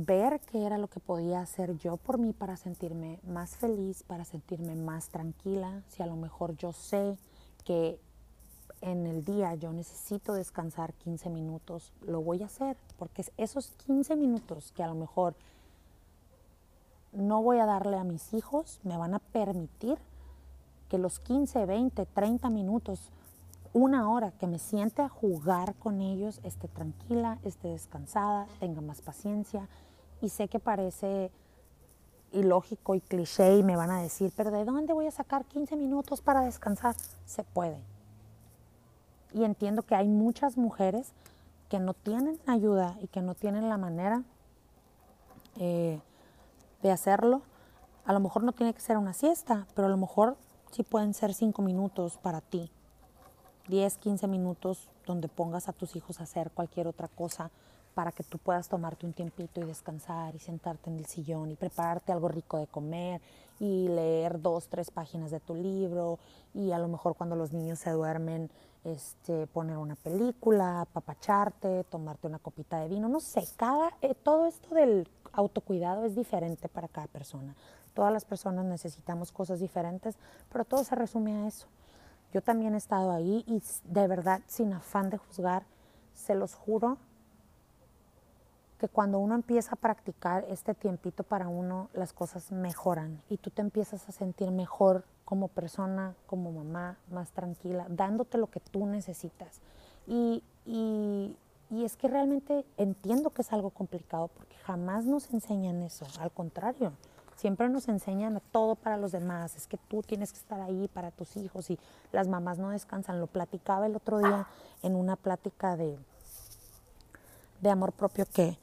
[0.05, 4.25] ver qué era lo que podía hacer yo por mí para sentirme más feliz, para
[4.25, 5.83] sentirme más tranquila.
[5.89, 7.17] Si a lo mejor yo sé
[7.65, 7.99] que
[8.81, 14.15] en el día yo necesito descansar 15 minutos, lo voy a hacer, porque esos 15
[14.17, 15.35] minutos que a lo mejor
[17.13, 19.99] no voy a darle a mis hijos me van a permitir
[20.89, 23.11] que los 15, 20, 30 minutos,
[23.73, 29.03] una hora que me siente a jugar con ellos, esté tranquila, esté descansada, tenga más
[29.03, 29.69] paciencia.
[30.21, 31.31] Y sé que parece
[32.33, 35.77] ilógico y cliché y me van a decir, pero ¿de dónde voy a sacar 15
[35.77, 36.95] minutos para descansar?
[37.27, 37.79] Se puede.
[39.33, 41.13] Y entiendo que hay muchas mujeres
[41.69, 44.23] que no tienen ayuda y que no tienen la manera
[45.59, 46.01] eh,
[46.83, 47.43] de hacerlo.
[48.05, 50.37] A lo mejor no tiene que ser una siesta, pero a lo mejor
[50.71, 52.71] sí pueden ser 5 minutos para ti.
[53.69, 57.51] 10, 15 minutos donde pongas a tus hijos a hacer cualquier otra cosa
[57.95, 61.57] para que tú puedas tomarte un tiempito y descansar y sentarte en el sillón y
[61.57, 63.21] prepararte algo rico de comer
[63.61, 66.19] y leer dos, tres páginas de tu libro
[66.55, 68.51] y a lo mejor cuando los niños se duermen
[68.85, 74.47] este, poner una película, papacharte, tomarte una copita de vino, no sé, cada, eh, todo
[74.47, 77.55] esto del autocuidado es diferente para cada persona.
[77.95, 80.17] Todas las personas necesitamos cosas diferentes,
[80.51, 81.67] pero todo se resume a eso.
[82.33, 85.65] Yo también he estado ahí y de verdad, sin afán de juzgar,
[86.13, 86.99] se los juro
[88.79, 93.51] que cuando uno empieza a practicar este tiempito para uno, las cosas mejoran y tú
[93.51, 98.87] te empiezas a sentir mejor como persona, como mamá, más tranquila, dándote lo que tú
[98.87, 99.61] necesitas.
[100.07, 101.37] Y, y,
[101.85, 106.93] es que realmente entiendo que es algo complicado porque jamás nos enseñan eso, al contrario.
[107.37, 111.11] Siempre nos enseñan todo para los demás, es que tú tienes que estar ahí para
[111.11, 111.79] tus hijos y
[112.11, 113.21] las mamás no descansan.
[113.21, 114.47] Lo platicaba el otro día
[114.83, 115.99] en una plática de,
[117.61, 118.57] de amor propio que,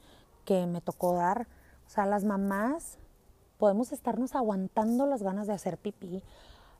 [0.46, 1.46] que me tocó dar.
[1.86, 2.98] O sea, las mamás
[3.58, 6.22] podemos estarnos aguantando las ganas de hacer pipí,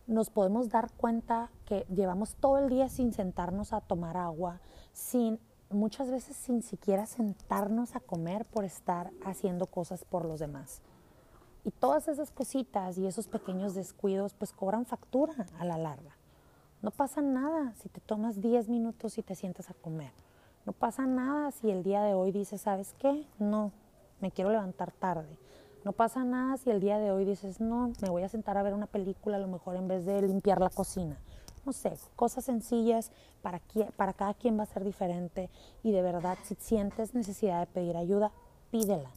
[0.07, 4.61] nos podemos dar cuenta que llevamos todo el día sin sentarnos a tomar agua,
[4.92, 10.81] sin muchas veces sin siquiera sentarnos a comer por estar haciendo cosas por los demás.
[11.64, 16.16] Y todas esas cositas y esos pequeños descuidos pues cobran factura a la larga.
[16.83, 20.12] No pasa nada si te tomas 10 minutos y te sientas a comer.
[20.66, 23.24] No pasa nada si el día de hoy dices, ¿sabes qué?
[23.38, 23.70] No,
[24.20, 25.38] me quiero levantar tarde.
[25.85, 28.64] No pasa nada si el día de hoy dices, no, me voy a sentar a
[28.64, 31.16] ver una película a lo mejor en vez de limpiar la cocina.
[31.64, 33.61] No sé, cosas sencillas, para,
[33.96, 35.50] para cada quien va a ser diferente
[35.85, 38.33] y de verdad si sientes necesidad de pedir ayuda,
[38.72, 39.11] pídela,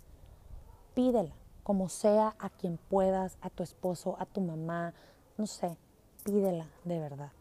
[0.94, 1.34] pídela,
[1.64, 4.94] como sea a quien puedas, a tu esposo, a tu mamá,
[5.36, 5.76] no sé,
[6.24, 7.32] pídela de verdad.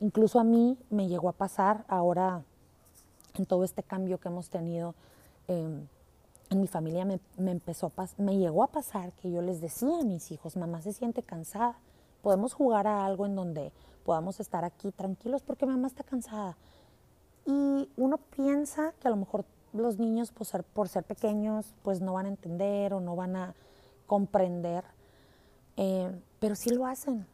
[0.00, 2.44] Incluso a mí me llegó a pasar ahora
[3.34, 4.94] en todo este cambio que hemos tenido.
[5.48, 5.86] Eh,
[6.50, 10.04] en mi familia me, empezó a me llegó a pasar que yo les decía a
[10.04, 11.78] mis hijos, mamá se siente cansada,
[12.22, 13.72] podemos jugar a algo en donde
[14.04, 16.56] podamos estar aquí tranquilos porque mamá está cansada.
[17.46, 22.00] Y uno piensa que a lo mejor los niños por ser, por ser pequeños pues
[22.00, 23.54] no van a entender o no van a
[24.06, 24.84] comprender,
[25.76, 27.26] Eh, pero sí lo hacen,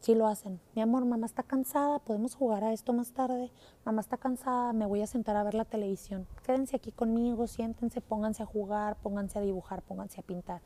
[0.00, 0.60] sí lo hacen.
[0.74, 3.50] Mi amor, mamá está cansada, podemos jugar a esto más tarde.
[3.84, 6.26] Mamá está cansada, me voy a sentar a ver la televisión.
[6.44, 10.62] Quédense aquí conmigo, siéntense, pónganse a jugar, pónganse a dibujar, pónganse a pintar.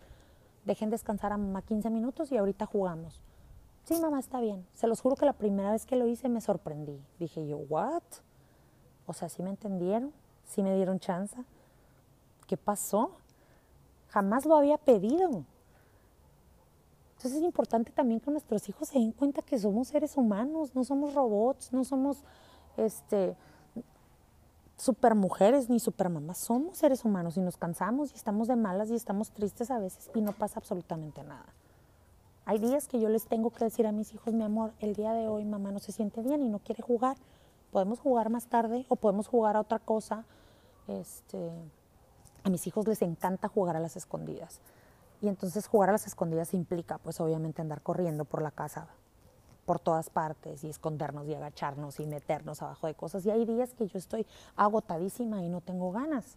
[0.64, 3.20] Dejen descansar a mamá 15 minutos y ahorita jugamos.
[3.84, 4.66] Sí, mamá, está bien.
[4.72, 6.98] Se los juro que la primera vez que lo hice me sorprendí.
[7.18, 8.02] Dije yo, ¿what?
[9.06, 10.12] O sea, ¿sí me entendieron?
[10.46, 11.36] ¿Sí me dieron chance?
[12.46, 13.10] ¿Qué pasó?
[14.08, 15.44] Jamás lo había pedido.
[17.24, 20.84] Entonces es importante también que nuestros hijos se den cuenta que somos seres humanos, no
[20.84, 22.22] somos robots, no somos
[22.76, 23.34] este
[25.70, 29.30] ni super mamás, somos seres humanos y nos cansamos y estamos de malas y estamos
[29.30, 31.46] tristes a veces y no pasa absolutamente nada.
[32.44, 35.14] Hay días que yo les tengo que decir a mis hijos, mi amor, el día
[35.14, 37.16] de hoy mamá no se siente bien y no quiere jugar.
[37.72, 40.26] Podemos jugar más tarde o podemos jugar a otra cosa.
[40.88, 41.52] Este,
[42.42, 44.60] a mis hijos les encanta jugar a las escondidas.
[45.24, 48.88] Y entonces jugar a las escondidas implica, pues obviamente andar corriendo por la casa,
[49.64, 53.24] por todas partes y escondernos y agacharnos y meternos abajo de cosas.
[53.24, 56.36] Y hay días que yo estoy agotadísima y no tengo ganas.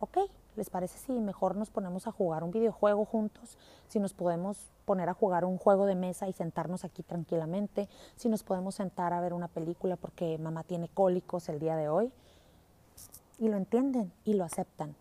[0.00, 0.18] ¿Ok?
[0.56, 3.56] ¿Les parece si mejor nos ponemos a jugar un videojuego juntos?
[3.86, 7.88] Si nos podemos poner a jugar un juego de mesa y sentarnos aquí tranquilamente.
[8.16, 11.88] Si nos podemos sentar a ver una película porque mamá tiene cólicos el día de
[11.88, 12.10] hoy.
[13.38, 14.96] Y lo entienden y lo aceptan.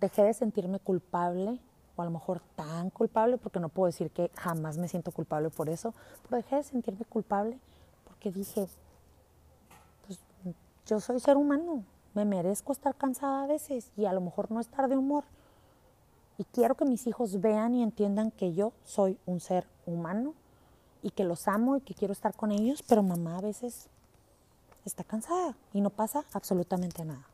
[0.00, 1.60] Dejé de sentirme culpable
[1.96, 5.50] o a lo mejor tan culpable, porque no puedo decir que jamás me siento culpable
[5.50, 7.58] por eso, pero dejé de sentirme culpable
[8.04, 8.68] porque dije,
[10.06, 10.20] pues
[10.86, 14.60] yo soy ser humano, me merezco estar cansada a veces y a lo mejor no
[14.60, 15.24] estar de humor.
[16.38, 20.34] Y quiero que mis hijos vean y entiendan que yo soy un ser humano
[21.02, 23.88] y que los amo y que quiero estar con ellos, pero mamá a veces
[24.84, 27.26] está cansada y no pasa absolutamente nada.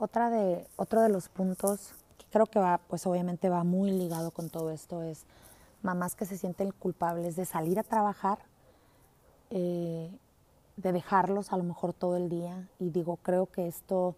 [0.00, 4.30] Otra de, otro de los puntos que creo que va, pues obviamente va muy ligado
[4.30, 5.26] con todo esto es
[5.82, 8.38] mamás que se sienten culpables de salir a trabajar,
[9.50, 10.10] eh,
[10.78, 12.66] de dejarlos a lo mejor todo el día.
[12.78, 14.14] Y digo, creo que esto,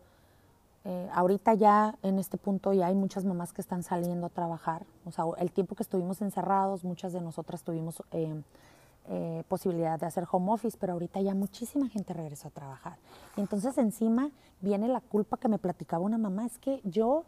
[0.85, 4.87] eh, ahorita ya en este punto ya hay muchas mamás que están saliendo a trabajar.
[5.05, 8.41] O sea, el tiempo que estuvimos encerrados, muchas de nosotras tuvimos eh,
[9.09, 12.99] eh, posibilidad de hacer home office, pero ahorita ya muchísima gente regresó a trabajar.
[13.37, 17.25] entonces encima viene la culpa que me platicaba una mamá, es que yo,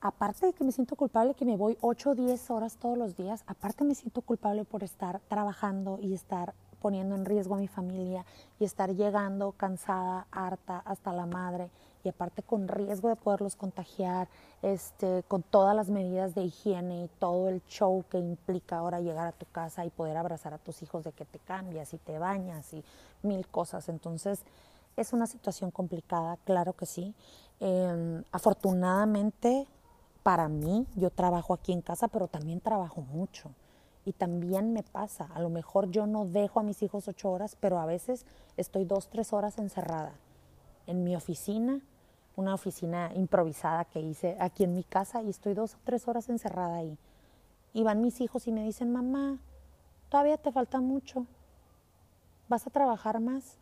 [0.00, 3.16] aparte de que me siento culpable que me voy 8 o 10 horas todos los
[3.16, 7.68] días, aparte me siento culpable por estar trabajando y estar poniendo en riesgo a mi
[7.68, 8.26] familia
[8.60, 11.70] y estar llegando cansada, harta, hasta la madre
[12.04, 14.28] y aparte con riesgo de poderlos contagiar,
[14.62, 19.26] este, con todas las medidas de higiene y todo el show que implica ahora llegar
[19.26, 22.18] a tu casa y poder abrazar a tus hijos de que te cambias y te
[22.18, 22.84] bañas y
[23.22, 23.88] mil cosas.
[23.88, 24.44] Entonces,
[24.96, 27.14] es una situación complicada, claro que sí.
[27.58, 29.66] Em, afortunadamente,
[30.22, 33.50] para mí, yo trabajo aquí en casa, pero también trabajo mucho.
[34.04, 37.56] Y también me pasa, a lo mejor yo no dejo a mis hijos ocho horas,
[37.58, 38.26] pero a veces
[38.58, 40.12] estoy dos, tres horas encerrada
[40.86, 41.80] en mi oficina
[42.36, 46.28] una oficina improvisada que hice aquí en mi casa y estoy dos o tres horas
[46.28, 46.98] encerrada ahí.
[47.72, 49.38] Y van mis hijos y me dicen, mamá,
[50.08, 51.26] todavía te falta mucho,
[52.48, 53.56] vas a trabajar más.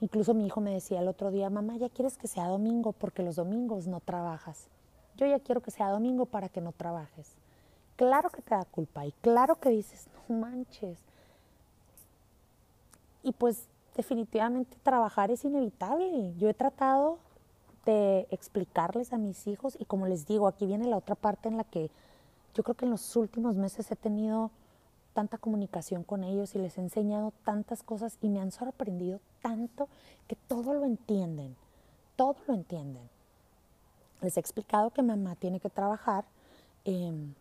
[0.00, 3.22] Incluso mi hijo me decía el otro día, mamá, ya quieres que sea domingo porque
[3.22, 4.68] los domingos no trabajas.
[5.16, 7.32] Yo ya quiero que sea domingo para que no trabajes.
[7.96, 10.98] Claro que te da culpa y claro que dices, no manches.
[13.22, 16.34] Y pues definitivamente trabajar es inevitable.
[16.36, 17.18] Yo he tratado
[18.30, 21.64] explicarles a mis hijos y como les digo, aquí viene la otra parte en la
[21.64, 21.90] que
[22.54, 24.50] yo creo que en los últimos meses he tenido
[25.12, 29.88] tanta comunicación con ellos y les he enseñado tantas cosas y me han sorprendido tanto
[30.28, 31.56] que todo lo entienden,
[32.16, 33.08] todo lo entienden.
[34.20, 36.24] Les he explicado que mamá tiene que trabajar,
[36.84, 37.34] em,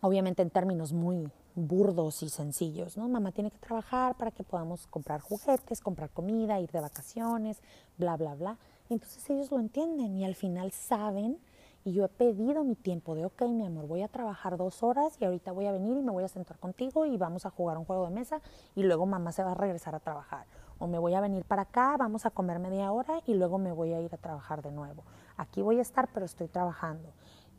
[0.00, 3.08] obviamente en términos muy burdos y sencillos, ¿no?
[3.08, 7.58] Mamá tiene que trabajar para que podamos comprar juguetes, comprar comida, ir de vacaciones,
[7.96, 8.58] bla, bla, bla.
[8.90, 11.38] Entonces ellos lo entienden y al final saben
[11.84, 15.16] y yo he pedido mi tiempo de, ok, mi amor, voy a trabajar dos horas
[15.20, 17.78] y ahorita voy a venir y me voy a sentar contigo y vamos a jugar
[17.78, 18.40] un juego de mesa
[18.74, 20.46] y luego mamá se va a regresar a trabajar.
[20.78, 23.72] O me voy a venir para acá, vamos a comer media hora y luego me
[23.72, 25.02] voy a ir a trabajar de nuevo.
[25.36, 27.08] Aquí voy a estar, pero estoy trabajando.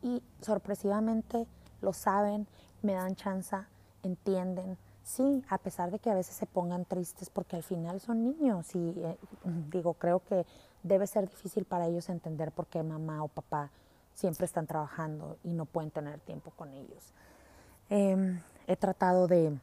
[0.01, 1.47] Y sorpresivamente
[1.81, 2.47] lo saben,
[2.81, 3.55] me dan chance,
[4.03, 4.77] entienden.
[5.03, 8.75] Sí, a pesar de que a veces se pongan tristes porque al final son niños
[8.75, 9.17] y eh,
[9.71, 10.45] digo, creo que
[10.83, 13.69] debe ser difícil para ellos entender por qué mamá o papá
[14.13, 17.13] siempre están trabajando y no pueden tener tiempo con ellos.
[17.89, 19.57] Em, he tratado de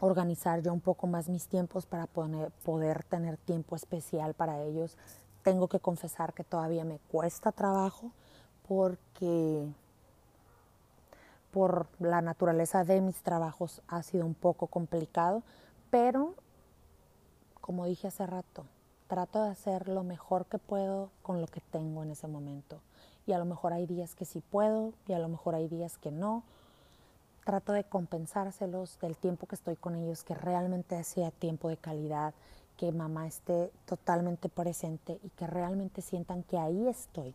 [0.00, 4.96] organizar yo un poco más mis tiempos para poder tener tiempo especial para ellos.
[5.44, 8.10] Tengo que confesar que todavía me cuesta trabajo
[8.66, 9.68] porque
[11.52, 15.42] por la naturaleza de mis trabajos ha sido un poco complicado,
[15.90, 16.34] pero
[17.60, 18.64] como dije hace rato,
[19.12, 22.80] trato de hacer lo mejor que puedo con lo que tengo en ese momento.
[23.26, 25.98] Y a lo mejor hay días que sí puedo y a lo mejor hay días
[25.98, 26.44] que no,
[27.44, 32.32] trato de compensárselos del tiempo que estoy con ellos, que realmente sea tiempo de calidad,
[32.78, 37.34] que mamá esté totalmente presente y que realmente sientan que ahí estoy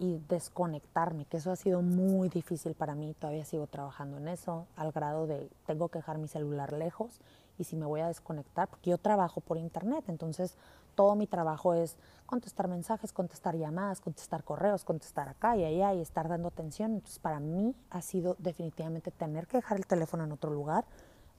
[0.00, 4.66] y desconectarme, que eso ha sido muy difícil para mí, todavía sigo trabajando en eso,
[4.74, 7.20] al grado de tengo que dejar mi celular lejos
[7.58, 10.56] y si me voy a desconectar, porque yo trabajo por internet, entonces
[10.96, 16.00] todo mi trabajo es contestar mensajes, contestar llamadas, contestar correos, contestar acá y allá y
[16.00, 16.94] estar dando atención.
[16.94, 20.84] Entonces para mí ha sido definitivamente tener que dejar el teléfono en otro lugar.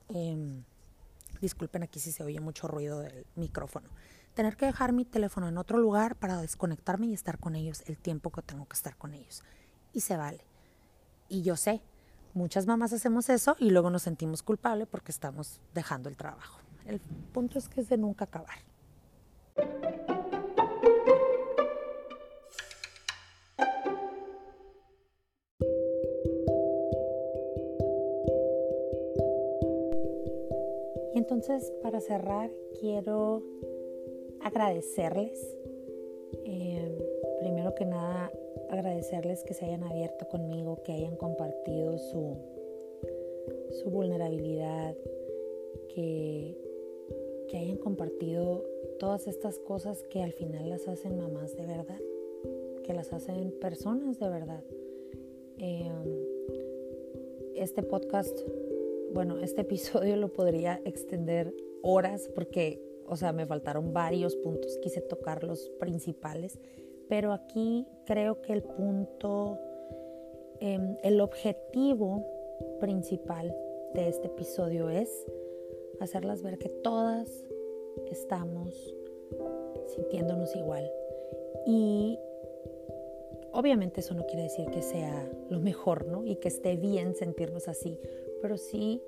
[0.07, 0.63] Em,
[1.41, 3.89] disculpen aquí si se oye mucho ruido del micrófono.
[4.33, 7.97] Tener que dejar mi teléfono en otro lugar para desconectarme y estar con ellos el
[7.97, 9.43] tiempo que tengo que estar con ellos.
[9.93, 10.45] Y se vale.
[11.27, 11.81] Y yo sé,
[12.33, 16.59] muchas mamás hacemos eso y luego nos sentimos culpables porque estamos dejando el trabajo.
[16.85, 16.99] El
[17.33, 18.59] punto es que es de nunca acabar.
[31.13, 33.41] Y entonces, para cerrar, quiero
[34.41, 35.57] agradecerles.
[36.45, 36.95] Eh,
[37.39, 38.31] primero que nada,
[38.69, 42.37] agradecerles que se hayan abierto conmigo, que hayan compartido su,
[43.71, 44.95] su vulnerabilidad,
[45.95, 46.55] que,
[47.49, 48.63] que hayan compartido
[48.99, 51.99] todas estas cosas que al final las hacen mamás de verdad,
[52.83, 54.63] que las hacen personas de verdad.
[55.57, 56.27] Em,
[57.55, 58.39] este podcast,
[59.13, 65.01] bueno, este episodio lo podría extender horas porque, o sea, me faltaron varios puntos, quise
[65.01, 66.59] tocar los principales,
[67.07, 69.59] pero aquí creo que el punto,
[70.59, 72.25] em, el objetivo
[72.79, 73.55] principal
[73.93, 75.09] de este episodio es
[75.99, 77.45] hacerlas ver que todas
[78.11, 78.95] estamos
[79.95, 80.89] sintiéndonos igual.
[81.65, 82.17] Y
[83.51, 86.25] obviamente eso no quiere decir que sea lo mejor, ¿no?
[86.25, 87.99] Y que esté bien sentirnos así,
[88.41, 89.01] pero sí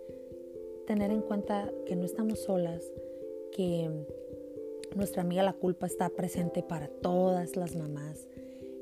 [0.88, 2.92] tener en cuenta que no estamos solas,
[3.52, 3.90] que
[4.96, 8.28] nuestra amiga la culpa está presente para todas las mamás,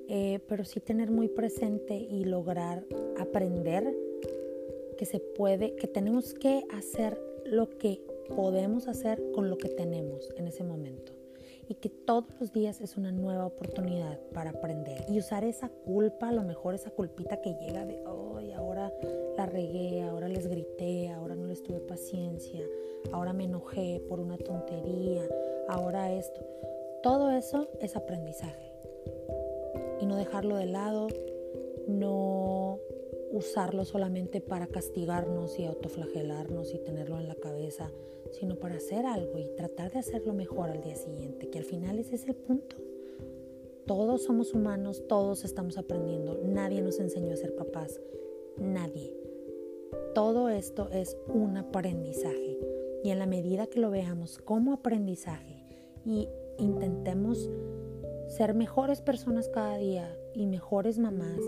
[0.08, 2.86] eh, pero sí tener muy presente y lograr
[3.20, 3.94] aprender
[4.98, 8.02] que se puede, que tenemos que hacer lo que
[8.36, 11.14] podemos hacer con lo que tenemos en ese momento.
[11.70, 15.04] Y que todos los días es una nueva oportunidad para aprender.
[15.10, 18.94] Y usar esa culpa, a lo mejor esa culpita que llega de, hoy ahora
[19.36, 22.66] la regué, ahora les grité, ahora no les tuve paciencia,
[23.12, 25.28] ahora me enojé por una tontería,
[25.68, 26.46] ahora esto.
[27.04, 28.72] Todo eso es aprendizaje.
[30.00, 31.08] Y no dejarlo de lado,
[31.88, 32.37] no
[33.38, 37.92] usarlo solamente para castigarnos y autoflagelarnos y tenerlo en la cabeza,
[38.32, 42.00] sino para hacer algo y tratar de hacerlo mejor al día siguiente, que al final
[42.00, 42.76] ese es el punto.
[43.86, 48.02] Todos somos humanos, todos estamos aprendiendo, nadie nos enseñó a ser papás,
[48.58, 49.16] nadie.
[50.14, 52.58] Todo esto es un aprendizaje
[53.04, 55.64] y en la medida que lo veamos como aprendizaje
[56.06, 56.28] y
[56.58, 57.50] intentemos
[58.28, 61.40] ser mejores personas cada día y mejores mamás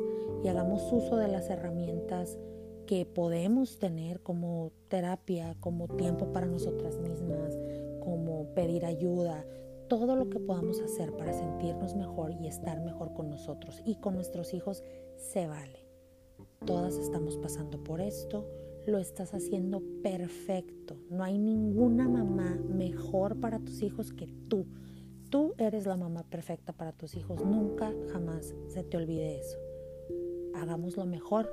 [0.44, 2.38] y hagamos uso de las herramientas
[2.86, 7.56] que podemos tener como terapia, como tiempo para nosotras mismas,
[8.00, 9.46] como pedir ayuda,
[9.88, 14.16] todo lo que podamos hacer para sentirnos mejor y estar mejor con nosotros y con
[14.16, 14.84] nuestros hijos
[15.18, 15.86] se vale.
[16.66, 18.48] Todas estamos pasando por esto,
[18.88, 20.98] lo estás haciendo perfecto.
[21.10, 24.66] No hay ninguna mamá mejor para tus hijos que tú.
[25.30, 27.44] Tú eres la mamá perfecta para tus hijos.
[27.46, 29.60] Nunca, jamás se te olvide eso.
[30.56, 31.52] Hagamos lo mejor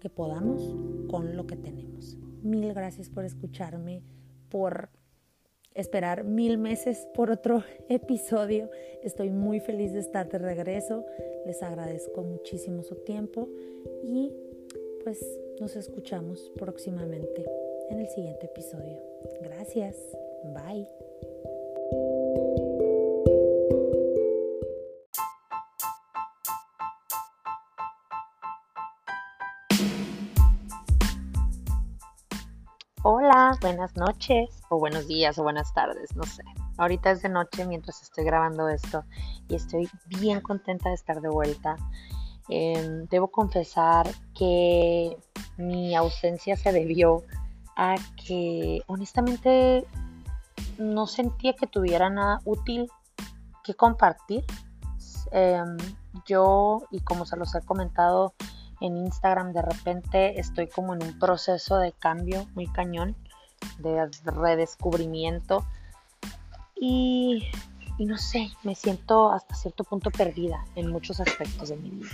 [0.00, 0.74] que podamos
[1.08, 2.16] con lo que tenemos.
[2.42, 4.02] Mil gracias por escucharme,
[4.50, 4.88] por
[5.74, 8.70] esperar mil meses por otro episodio.
[9.02, 11.04] Estoy muy feliz de estar de regreso.
[11.44, 13.48] Les agradezco muchísimo su tiempo
[14.02, 14.32] y
[15.04, 15.22] pues
[15.60, 17.44] nos escuchamos próximamente
[17.90, 19.00] en el siguiente episodio.
[19.42, 19.96] Gracias.
[20.54, 21.05] Bye.
[33.08, 36.42] Hola, buenas noches, o buenos días, o buenas tardes, no sé.
[36.76, 39.04] Ahorita es de noche mientras estoy grabando esto
[39.46, 41.76] y estoy bien contenta de estar de vuelta.
[42.48, 45.16] Em, debo confesar que
[45.56, 47.22] mi ausencia se debió
[47.76, 47.94] a
[48.26, 49.86] que honestamente
[50.76, 52.90] no sentía que tuviera nada útil
[53.62, 54.44] que compartir.
[55.30, 55.76] Em,
[56.26, 58.34] yo, y como se los he comentado
[58.80, 63.16] en Instagram, de repente estoy como en un proceso de cambio muy cañón,
[63.78, 65.64] de redescubrimiento.
[66.78, 67.48] Y,
[67.98, 72.10] no sé, me siento hasta cierto punto perdida en muchos aspectos de mi vida.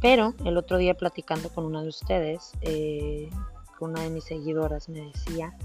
[0.00, 3.30] Pero el otro día platicando con una de ustedes, eh,
[3.80, 5.56] una de mis seguidoras, me decía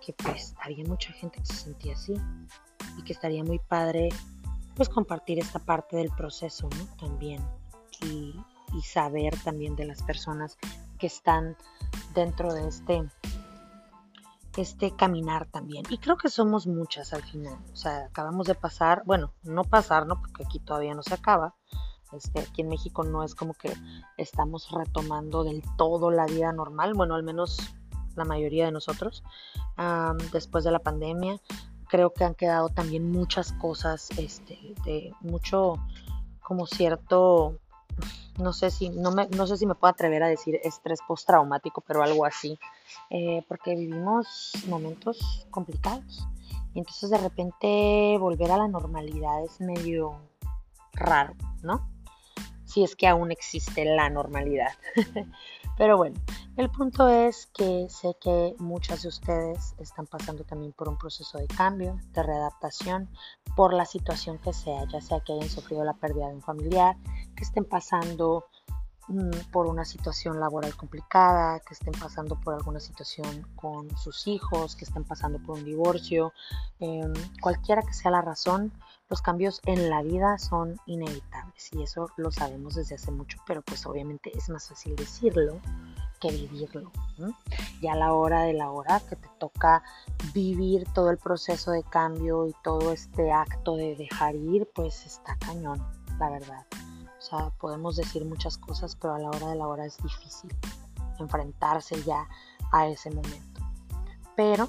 [0.00, 2.14] que pues había mucha gente que se sentía así
[2.96, 4.08] y que estaría muy padre
[4.74, 6.86] pues compartir esta parte del proceso, ¿no?
[6.96, 7.42] También
[8.02, 8.34] y,
[8.74, 10.56] y saber también de las personas
[10.98, 11.56] que están
[12.14, 13.08] dentro de este
[14.56, 15.84] este caminar también.
[15.88, 17.56] Y creo que somos muchas al final.
[17.72, 20.20] O sea, acabamos de pasar, bueno, no pasar, ¿no?
[20.20, 21.54] Porque aquí todavía no se acaba.
[22.12, 23.72] Este, aquí en México no es como que
[24.16, 26.94] estamos retomando del todo la vida normal.
[26.94, 27.58] Bueno, al menos
[28.16, 29.22] la mayoría de nosotros.
[30.32, 31.40] después de la pandemia,
[31.88, 35.74] creo que han quedado también muchas cosas, este, de mucho,
[36.42, 37.60] como cierto
[38.38, 41.80] no sé si, no, me, no sé si me puedo atrever a decir estrés postraumático,
[41.80, 42.58] pero algo así,
[43.10, 46.26] eh, porque vivimos momentos complicados.
[46.74, 50.16] Y entonces de repente volver a la normalidad es medio
[50.92, 51.88] raro, ¿no?
[52.64, 54.72] Si es que aún existe la normalidad.
[55.78, 56.20] Pero bueno,
[56.58, 61.38] el punto es que sé que muchas de ustedes están pasando también por un proceso
[61.38, 63.08] de cambio, de readaptación,
[63.54, 66.96] por la situación que sea, ya sea que hayan sufrido la pérdida de un familiar,
[67.36, 68.46] que estén pasando
[69.06, 74.74] mm, por una situación laboral complicada, que estén pasando por alguna situación con sus hijos,
[74.74, 76.32] que estén pasando por un divorcio,
[76.80, 78.72] em, cualquiera que sea la razón,
[79.08, 83.62] los cambios en la vida son inevitables y eso lo sabemos desde hace mucho, pero
[83.62, 85.60] pues obviamente es más fácil decirlo
[86.20, 86.90] que vivirlo.
[87.80, 89.82] Ya a la hora de la hora que te toca
[90.32, 95.36] vivir todo el proceso de cambio y todo este acto de dejar ir, pues está
[95.38, 95.84] cañón,
[96.18, 96.66] la verdad.
[97.18, 100.54] O sea, podemos decir muchas cosas, pero a la hora de la hora es difícil
[101.18, 102.28] enfrentarse ya
[102.72, 103.60] a ese momento.
[104.36, 104.68] Pero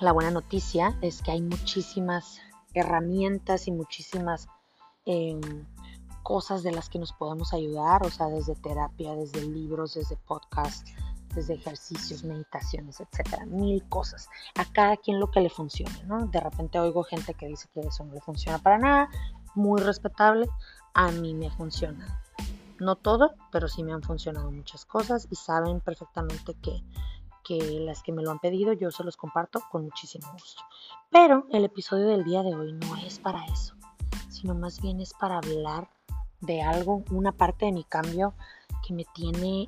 [0.00, 2.40] la buena noticia es que hay muchísimas
[2.74, 4.48] herramientas y muchísimas
[5.06, 5.40] em,
[6.24, 10.88] cosas de las que nos podemos ayudar, o sea, desde terapia, desde libros, desde podcast,
[11.34, 14.28] desde ejercicios, meditaciones, etcétera, mil cosas.
[14.56, 16.26] A cada quien lo que le funcione, ¿no?
[16.26, 19.08] De repente oigo gente que dice que eso no le funciona para nada,
[19.54, 20.48] muy respetable,
[20.94, 22.20] a mí me funciona.
[22.80, 26.82] No todo, pero sí me han funcionado muchas cosas y saben perfectamente que
[27.44, 30.62] que las que me lo han pedido yo se los comparto con muchísimo gusto.
[31.10, 33.74] Pero el episodio del día de hoy no es para eso,
[34.30, 35.88] sino más bien es para hablar
[36.46, 38.34] de algo, una parte de mi cambio
[38.86, 39.66] que me tiene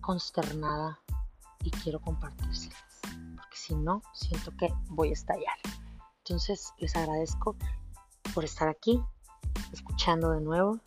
[0.00, 1.00] consternada
[1.62, 3.00] y quiero compartírselas,
[3.36, 5.56] porque si no, siento que voy a estallar.
[6.18, 7.56] Entonces, les agradezco
[8.34, 9.00] por estar aquí,
[9.72, 10.78] escuchando de nuevo.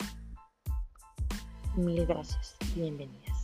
[1.76, 2.56] Mil gracias.
[2.74, 3.35] Bienvenidos.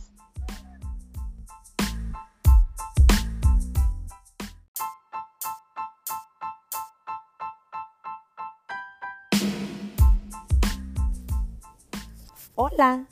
[12.75, 13.05] Hola,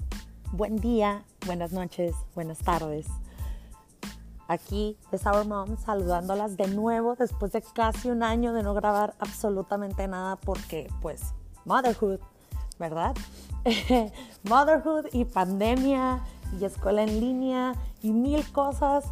[0.54, 3.06] buen día, buenas noches, buenas tardes.
[4.48, 9.14] Aquí es Our Mom saludándolas de nuevo después de casi un año de no grabar
[9.20, 11.22] absolutamente nada porque pues
[11.66, 12.20] motherhood,
[12.80, 13.16] ¿verdad?
[14.44, 16.24] motherhood y pandemia
[16.60, 19.06] y escuela en línea y mil cosas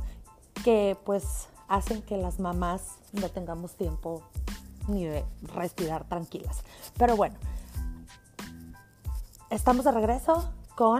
[0.64, 4.24] que pues hacen que las mamás no tengamos tiempo
[4.88, 5.24] ni de
[5.54, 6.64] respirar tranquilas.
[6.98, 7.36] Pero bueno,
[9.50, 11.00] Estamos de regreso con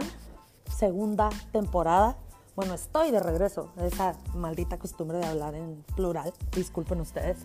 [0.76, 2.16] segunda temporada.
[2.56, 7.38] Bueno, estoy de regreso, esa maldita costumbre de hablar en plural, disculpen ustedes.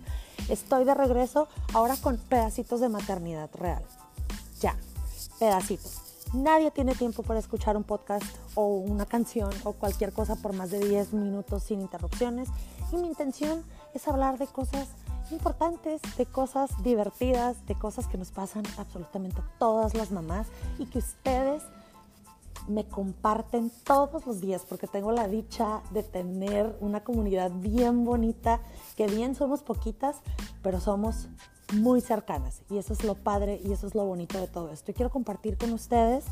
[0.49, 3.83] Estoy de regreso ahora con pedacitos de maternidad real.
[4.59, 4.75] Ya,
[5.37, 6.01] pedacitos.
[6.33, 8.25] Nadie tiene tiempo para escuchar un podcast
[8.55, 12.49] o una canción o cualquier cosa por más de 10 minutos sin interrupciones.
[12.91, 13.63] Y mi intención
[13.95, 14.89] es hablar de cosas
[15.31, 20.85] importantes, de cosas divertidas, de cosas que nos pasan absolutamente a todas las mamás y
[20.85, 21.63] que ustedes
[22.67, 28.59] me comparten todos los días porque tengo la dicha de tener una comunidad bien bonita,
[28.95, 30.17] que bien somos poquitas,
[30.61, 31.27] pero somos
[31.73, 34.91] muy cercanas y eso es lo padre y eso es lo bonito de todo esto.
[34.91, 36.25] Y quiero compartir con ustedes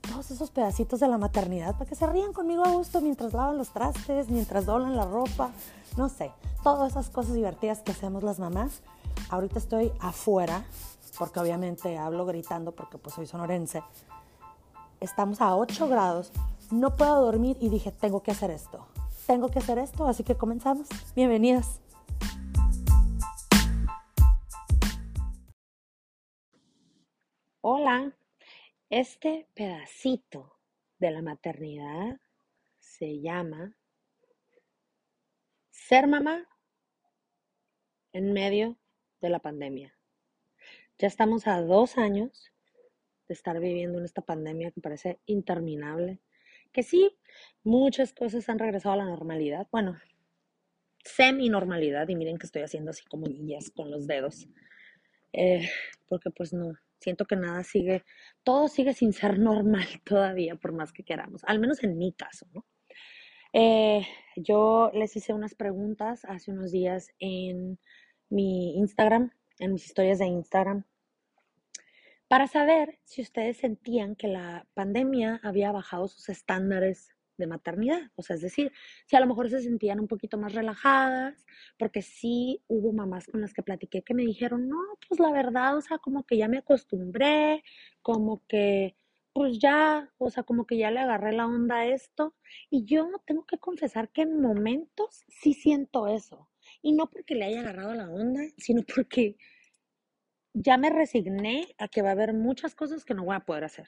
[0.00, 3.58] todos esos pedacitos de la maternidad para que se rían conmigo a gusto mientras lavan
[3.58, 5.50] los trastes, mientras doblan la ropa,
[5.96, 6.32] no sé,
[6.62, 8.82] todas esas cosas divertidas que hacemos las mamás.
[9.30, 10.64] Ahorita estoy afuera,
[11.18, 13.82] porque obviamente hablo gritando porque pues soy sonorense.
[15.00, 16.32] Estamos a 8 grados,
[16.70, 18.86] no puedo dormir y dije, tengo que hacer esto.
[19.26, 20.88] tengo que hacer esto, así que comenzamos.
[21.14, 21.80] Bienvenidos.
[27.60, 28.12] Hola,
[28.90, 30.58] este pedacito
[30.98, 32.20] de la maternidad
[32.78, 33.76] se llama
[35.70, 36.48] ser mamá
[38.12, 38.78] en medio
[39.20, 39.96] de la pandemia.
[40.98, 42.52] Ya estamos a dos años
[43.28, 46.20] de estar viviendo en esta pandemia que parece interminable.
[46.72, 47.16] Que sí,
[47.62, 49.68] muchas cosas han regresado a la normalidad.
[49.70, 49.98] Bueno,
[51.04, 52.08] semi-normalidad.
[52.08, 54.48] Y miren que estoy haciendo así como niñas con los dedos.
[55.32, 55.68] Eh,
[56.08, 58.04] porque pues no, siento que nada sigue,
[58.42, 61.42] todo sigue sin ser normal todavía, por más que queramos.
[61.44, 62.64] Al menos en mi caso, ¿no?
[63.52, 67.78] Eh, yo les hice unas preguntas hace unos días en
[68.28, 70.84] mi Instagram, en mis historias de Instagram,
[72.28, 77.08] para saber si ustedes sentían que la pandemia había bajado sus estándares
[77.38, 78.10] de maternidad.
[78.16, 78.72] O sea, es decir,
[79.06, 81.46] si a lo mejor se sentían un poquito más relajadas,
[81.78, 84.78] porque sí hubo mamás con las que platiqué que me dijeron, no,
[85.08, 87.62] pues la verdad, o sea, como que ya me acostumbré,
[88.02, 88.96] como que,
[89.32, 92.34] pues ya, o sea, como que ya le agarré la onda a esto.
[92.70, 96.48] Y yo tengo que confesar que en momentos sí siento eso.
[96.82, 99.36] Y no porque le haya agarrado la onda, sino porque
[100.54, 103.64] ya me resigné a que va a haber muchas cosas que no voy a poder
[103.64, 103.86] hacer.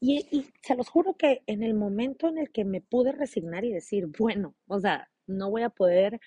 [0.00, 3.72] Y, se los juro que en el momento en el que me pude resignar y
[3.72, 6.20] decir, bueno, o sea, no voy a poder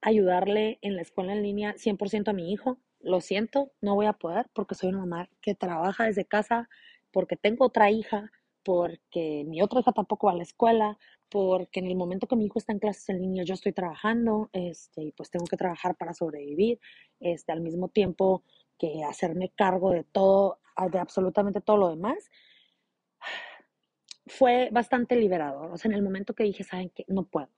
[0.00, 4.12] ayudarle en la escuela en línea 100% a mi hijo, lo siento, no voy a
[4.14, 6.68] poder porque soy una mamá que trabaja desde casa,
[7.10, 8.30] porque tengo otra hija,
[8.62, 10.98] porque mi otra hija tampoco va a la escuela,
[11.28, 14.50] porque en el momento que mi hijo está en clases en línea yo estoy trabajando,
[14.52, 16.80] este, y pues tengo que trabajar para sobrevivir,
[17.20, 18.42] este, al mismo tiempo
[18.78, 20.58] que hacerme cargo de todo,
[20.90, 22.30] de absolutamente todo lo demás,
[24.26, 25.70] fue bastante liberador.
[25.72, 27.04] O sea, en el momento que dije, ¿saben qué?
[27.08, 27.50] No puedo.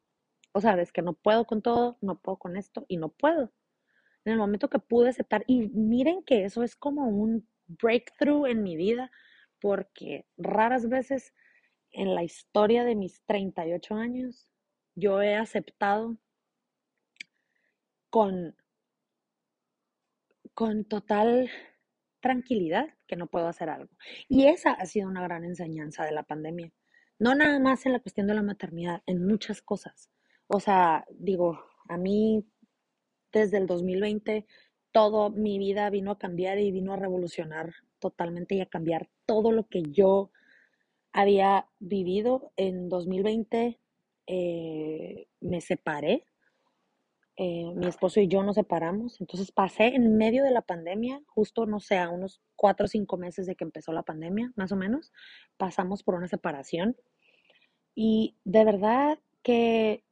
[0.53, 3.53] O sea, es que no puedo con todo, no puedo con esto y no puedo.
[4.25, 8.63] En el momento que pude aceptar, y miren que eso es como un breakthrough en
[8.63, 9.11] mi vida,
[9.61, 11.35] porque raras veces
[11.93, 14.51] en la historia de mis 38 años
[14.95, 16.17] yo he aceptado
[18.11, 18.57] con,
[20.55, 21.51] con total
[22.21, 23.91] tranquilidad que no puedo hacer algo.
[24.29, 26.73] Y esa ha sido una gran enseñanza de la pandemia.
[27.19, 30.11] No nada más en la cuestión de la maternidad, en muchas cosas.
[30.49, 32.45] O sea, digo, a mí
[33.33, 34.47] desde el 2020
[34.93, 39.53] todo mi vida vino a cambiar y vino a revolucionar totalmente y a cambiar todo
[39.53, 40.31] lo que yo
[41.13, 42.53] había vivido.
[42.57, 43.79] En 2020
[44.27, 46.25] eh, me separé
[47.39, 51.67] eh, mi esposo y yo nos separamos, entonces pasé en medio de la pandemia, justo,
[51.67, 54.77] no sé, a unos cuatro o cinco meses de que empezó la pandemia, más o
[54.77, 55.13] menos,
[55.59, 56.97] pasamos por una separación.
[57.95, 60.03] Y de verdad que,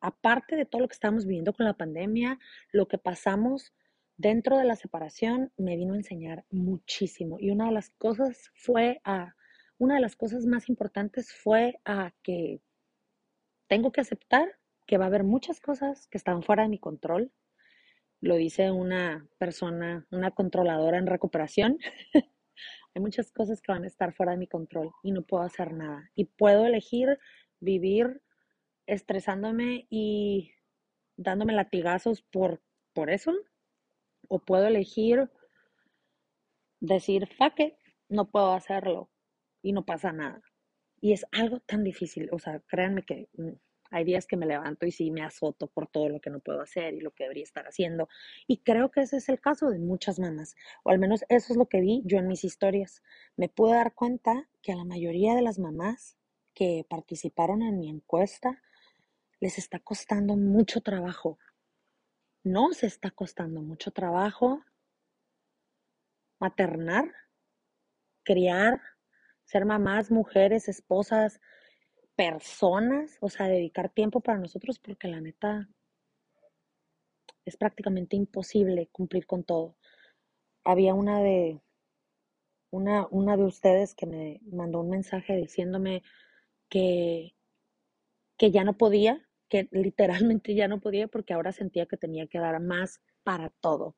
[0.00, 2.38] aparte de todo lo que estamos viviendo con la pandemia,
[2.72, 3.72] lo que pasamos
[4.16, 7.36] dentro de la separación me vino a enseñar muchísimo.
[7.38, 9.34] Y una de las cosas fue a,
[9.78, 12.60] una de las cosas más importantes fue a que
[13.68, 14.48] tengo que aceptar
[14.86, 17.32] que va a haber muchas cosas que están fuera de mi control.
[18.20, 21.78] Lo dice una persona, una controladora en recuperación.
[22.94, 25.72] Hay muchas cosas que van a estar fuera de mi control y no puedo hacer
[25.72, 26.10] nada.
[26.14, 27.18] Y puedo elegir
[27.60, 28.22] vivir
[28.86, 30.52] estresándome y
[31.16, 32.62] dándome latigazos por,
[32.92, 33.32] por eso.
[34.28, 35.28] O puedo elegir
[36.80, 37.28] decir,
[37.58, 37.74] it,
[38.08, 39.10] no puedo hacerlo
[39.62, 40.40] y no pasa nada.
[41.00, 43.52] Y es algo tan difícil, o sea, créanme que mm,
[43.94, 46.60] hay días que me levanto y sí me azoto por todo lo que no puedo
[46.60, 48.08] hacer y lo que debería estar haciendo.
[48.48, 51.56] Y creo que ese es el caso de muchas mamás, o al menos eso es
[51.56, 53.04] lo que vi yo en mis historias.
[53.36, 56.16] Me pude dar cuenta que a la mayoría de las mamás
[56.54, 58.60] que participaron en mi encuesta
[59.38, 61.38] les está costando mucho trabajo.
[62.42, 64.64] No se está costando mucho trabajo
[66.40, 67.14] maternar,
[68.24, 68.80] criar,
[69.44, 71.40] ser mamás, mujeres, esposas,
[72.16, 75.68] personas, o sea, dedicar tiempo para nosotros, porque la neta
[77.44, 79.76] es prácticamente imposible cumplir con todo.
[80.64, 81.60] Había una de
[82.70, 86.02] una, una de ustedes que me mandó un mensaje diciéndome
[86.68, 87.34] que,
[88.36, 92.38] que ya no podía, que literalmente ya no podía porque ahora sentía que tenía que
[92.38, 93.96] dar más para todo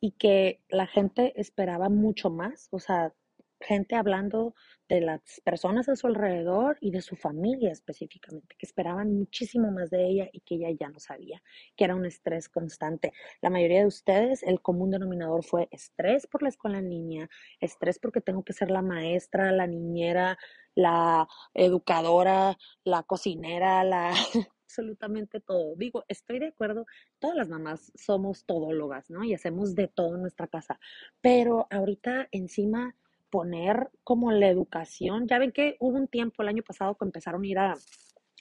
[0.00, 3.14] y que la gente esperaba mucho más, o sea,
[3.60, 4.54] gente hablando
[4.88, 9.90] de las personas a su alrededor y de su familia específicamente, que esperaban muchísimo más
[9.90, 11.42] de ella y que ella ya no sabía,
[11.76, 13.12] que era un estrés constante.
[13.40, 17.28] La mayoría de ustedes, el común denominador fue estrés por la escuela en línea,
[17.60, 20.38] estrés porque tengo que ser la maestra, la niñera,
[20.74, 24.12] la educadora, la cocinera, la
[24.70, 25.74] absolutamente todo.
[25.76, 26.86] Digo, estoy de acuerdo,
[27.18, 29.24] todas las mamás somos todólogas, ¿no?
[29.24, 30.78] Y hacemos de todo en nuestra casa,
[31.20, 32.94] pero ahorita encima
[33.30, 37.42] poner como la educación, ya ven que hubo un tiempo el año pasado que empezaron
[37.42, 37.74] a ir a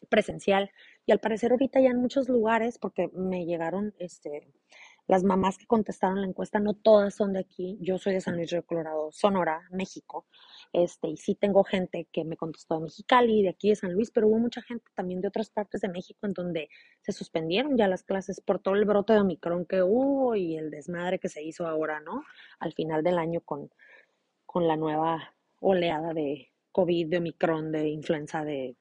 [0.10, 0.72] presencial
[1.06, 4.48] y al parecer ahorita ya en muchos lugares, porque me llegaron este,
[5.08, 7.80] las mamás que contestaron la encuesta, no todas son de aquí.
[7.82, 10.28] Yo soy de San Luis Río Colorado, Sonora, México.
[10.72, 14.12] Este, y sí tengo gente que me contestó de Mexicali, de aquí de San Luis,
[14.12, 16.70] pero hubo mucha gente también de otras partes de México en donde
[17.02, 20.70] se suspendieron ya las clases por todo el brote de Omicron que hubo y el
[20.70, 22.24] desmadre que se hizo ahora, ¿no?
[22.60, 23.72] Al final del año con,
[24.52, 28.76] con la nueva oleada de COVID, de Omicron, de influenza, de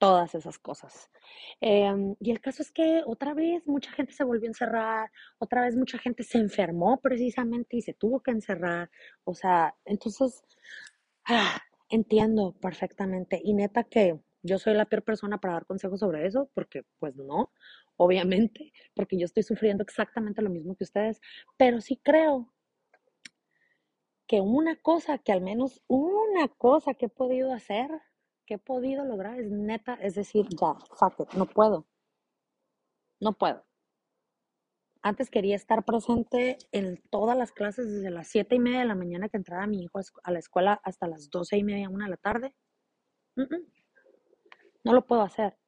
[0.00, 1.08] todas esas cosas.
[1.60, 5.62] Em, y el caso es que otra vez mucha gente se volvió a encerrar, otra
[5.62, 8.90] vez mucha gente se enfermó precisamente y se tuvo que encerrar.
[9.22, 10.42] O sea, entonces,
[11.26, 13.40] ah, entiendo perfectamente.
[13.44, 17.14] Y neta que yo soy la peor persona para dar consejos sobre eso, porque pues
[17.14, 17.52] no,
[17.96, 21.20] obviamente, porque yo estoy sufriendo exactamente lo mismo que ustedes,
[21.56, 22.52] pero sí creo
[24.32, 27.90] que una cosa, que al menos una cosa que he podido hacer
[28.52, 31.86] he podido lograr es neta, es decir, ya, fuck no puedo.
[33.20, 33.64] No puedo.
[35.02, 38.94] Antes quería estar presente en todas las clases desde las siete y media de la
[38.94, 42.10] mañana que entraba mi hijo a la escuela hasta las doce y media, una de
[42.10, 42.54] la tarde.
[44.84, 45.58] No lo puedo hacer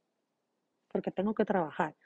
[0.93, 1.97] porque tengo que trabajar.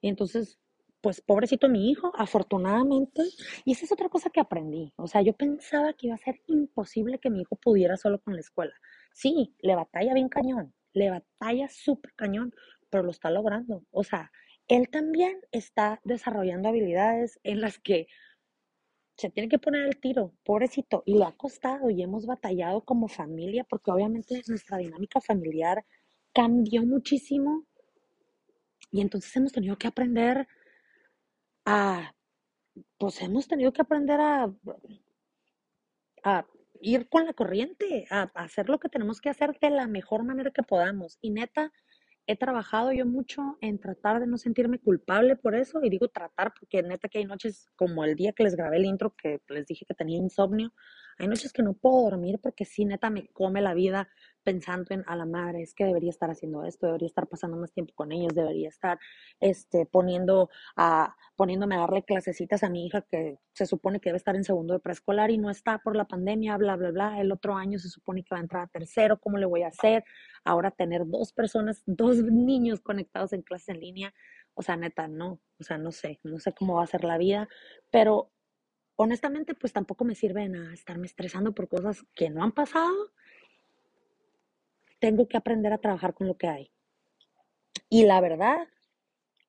[0.00, 0.58] Y entonces,
[1.00, 3.22] pues pobrecito mi hijo, afortunadamente,
[3.64, 4.92] y esa es otra cosa que aprendí.
[4.96, 8.34] O sea, yo pensaba que iba a ser imposible que mi hijo pudiera solo con
[8.34, 8.74] la escuela.
[9.12, 12.52] Sí, le batalla bien cañón, le batalla súper cañón,
[12.90, 13.84] pero lo está logrando.
[13.90, 14.32] O sea,
[14.66, 18.08] él también está desarrollando habilidades en las que
[19.16, 23.08] se tiene que poner el tiro, pobrecito, y le ha costado y hemos batallado como
[23.08, 25.84] familia, porque obviamente nuestra dinámica familiar
[26.32, 27.64] cambió muchísimo
[28.90, 30.46] y entonces hemos tenido que aprender
[31.68, 32.14] a,
[32.96, 34.50] pues hemos tenido que aprender a,
[36.24, 36.46] a
[36.80, 40.50] ir con la corriente, a, hacer lo que tenemos que hacer de la mejor manera
[40.50, 41.18] que podamos.
[41.20, 41.70] Y neta,
[42.26, 46.54] he trabajado yo mucho en tratar de no sentirme culpable por eso, y digo tratar
[46.58, 49.66] porque neta que hay noches como el día que les grabé el intro, que les
[49.66, 50.72] dije que tenía insomnio,
[51.18, 54.08] hay noches que no puedo dormir porque sí, neta, me come la vida
[54.48, 57.70] pensando en a la madre, es que debería estar haciendo esto, debería estar pasando más
[57.70, 58.98] tiempo con ellos, debería estar
[59.40, 64.16] este, poniendo a, poniéndome a darle clasecitas a mi hija que se supone que debe
[64.16, 67.20] estar en segundo de preescolar y no está por la pandemia, bla, bla, bla.
[67.20, 69.68] El otro año se supone que va a entrar a tercero, ¿cómo le voy a
[69.68, 70.02] hacer?
[70.44, 74.14] Ahora tener dos personas, dos niños conectados en clase en línea.
[74.54, 77.18] O sea, neta, no, o sea, no sé, no sé cómo va a ser la
[77.18, 77.50] vida,
[77.90, 78.32] pero
[78.96, 83.12] honestamente, pues tampoco me sirve nada estarme estresando por cosas que no han pasado.
[84.98, 86.72] Tengo que aprender a trabajar con lo que hay.
[87.88, 88.68] Y la verdad,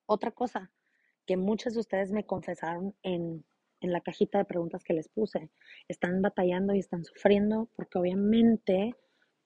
[0.06, 0.70] otra cosa
[1.26, 3.44] que muchos de ustedes me confesaron en,
[3.80, 5.50] en la cajita de preguntas que les puse,
[5.88, 8.94] están batallando y están sufriendo porque obviamente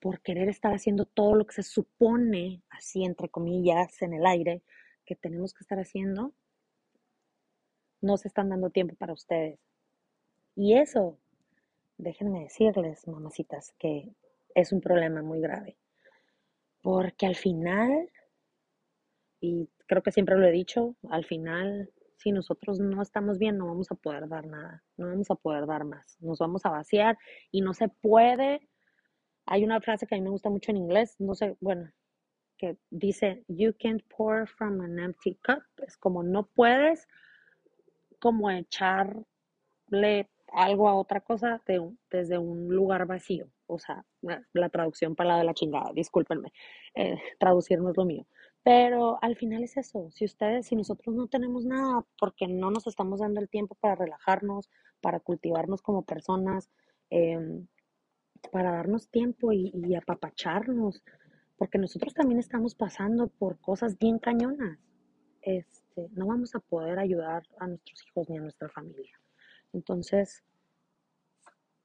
[0.01, 4.63] por querer estar haciendo todo lo que se supone, así entre comillas, en el aire,
[5.07, 6.35] que tenemos que estar haciendo,
[8.03, 9.59] no se están dando tiempo para ustedes.
[10.57, 11.19] Y eso,
[11.97, 14.15] déjenme decirles, mamacitas, que
[14.55, 15.79] es un problema muy grave.
[16.85, 18.11] Porque al final,
[19.41, 23.69] y creo que siempre lo he dicho, al final, si nosotros no estamos bien, no
[23.69, 27.17] vamos a poder dar nada, no vamos a poder dar más, nos vamos a vaciar
[27.51, 28.69] y no se puede.
[29.47, 31.91] Hay una frase que a mí me gusta mucho en inglés, no sé, bueno,
[32.59, 35.63] que dice, you can't pour from an empty cup.
[35.87, 37.09] Es como no puedes
[38.19, 41.63] como echarle algo a otra cosa
[42.11, 43.49] desde un lugar vacío.
[43.67, 46.53] O sea, la, traducción para la de la chingada, discúlpenme,
[46.95, 48.27] eh, traducir no es lo mío.
[48.63, 52.87] Pero al final es eso, si ustedes, si nosotros no tenemos nada, porque no nos
[52.87, 56.71] estamos dando el tiempo para relajarnos, para cultivarnos como personas,
[57.11, 57.67] em,
[58.53, 61.03] para darnos tiempo y, y apapacharnos,
[61.57, 64.79] porque nosotros también estamos pasando por cosas bien cañonas.
[65.43, 69.21] Este, no vamos a poder ayudar a nuestros hijos ni a nuestra familia.
[69.73, 70.43] Entonces,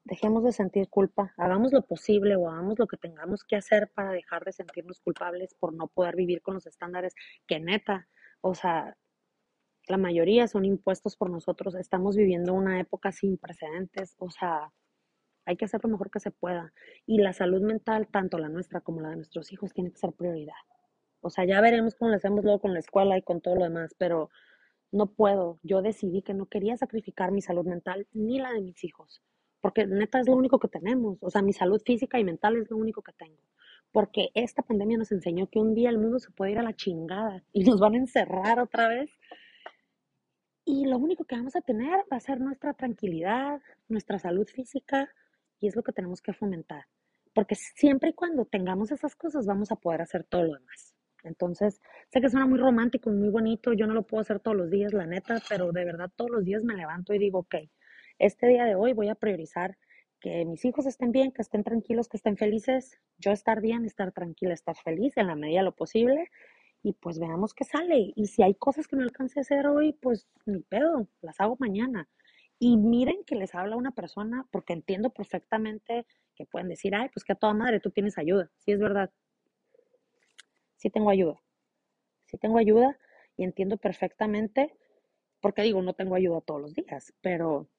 [0.04, 4.12] dejemos de sentir culpa, hagamos lo posible o hagamos lo que tengamos que hacer para
[4.12, 7.14] dejar de sentirnos culpables por no poder vivir con los estándares
[7.48, 8.08] que neta,
[8.42, 8.98] o sea,
[9.88, 14.72] la mayoría son impuestos por nosotros, estamos viviendo una época sin precedentes, o sea,
[15.46, 16.74] hay que hacer lo mejor que se pueda.
[17.08, 20.14] Y la salud mental, tanto la nuestra como la de nuestros hijos, tiene que ser
[20.14, 20.54] prioridad.
[21.22, 23.64] O sea, ya veremos cómo lo hacemos luego con la escuela y con todo lo
[23.64, 24.30] demás, pero
[24.92, 25.60] no puedo.
[25.64, 29.24] Yo decidí que no quería sacrificar mi salud mental ni la de mis hijos
[29.62, 31.18] porque neta es lo único que tenemos.
[31.22, 33.42] O sea, mi salud física y mental es lo único que tengo.
[33.92, 36.76] Porque esta pandemia nos enseñó que un día el mundo se puede ir a la
[36.76, 39.10] chingada y nos van a encerrar otra vez.
[40.66, 45.10] Y lo único que vamos a tener va a ser nuestra tranquilidad, nuestra salud física,
[45.60, 46.86] y es lo que tenemos que fomentar.
[47.34, 50.96] Porque siempre y cuando tengamos esas cosas vamos a poder hacer todo lo demás.
[51.24, 54.70] Entonces, sé que suena muy romántico, muy bonito, yo no lo puedo hacer todos los
[54.70, 57.56] días, la neta, pero de verdad todos los días me levanto y digo, ok,
[58.20, 59.78] este día de hoy voy a priorizar
[60.20, 64.12] que mis hijos estén bien, que estén tranquilos, que estén felices, yo estar bien, estar
[64.12, 66.30] tranquila, estar feliz en la medida de lo posible
[66.84, 68.14] y pues veamos qué sale.
[68.16, 71.56] Y si hay cosas que no alcance a hacer hoy, pues ni pedo, las hago
[71.60, 72.10] mañana.
[72.60, 76.06] Y miren que les habla una persona porque entiendo perfectamente
[76.36, 78.52] que pueden decir, ay, pues que a toda madre tú tienes ayuda.
[78.58, 79.12] Sí, es verdad.
[80.76, 81.42] Sí tengo ayuda.
[82.26, 82.98] Sí tengo ayuda
[83.38, 84.76] y entiendo perfectamente,
[85.40, 87.70] porque digo, no tengo ayuda todos los días, pero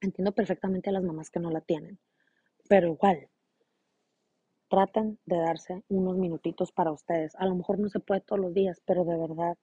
[0.00, 1.98] entiendo perfectamente a las mamás que no la tienen.
[2.68, 3.28] Pero igual,
[4.68, 7.34] traten de darse unos minutitos para ustedes.
[7.36, 9.56] A lo mejor no se puede todos los días, pero de verdad,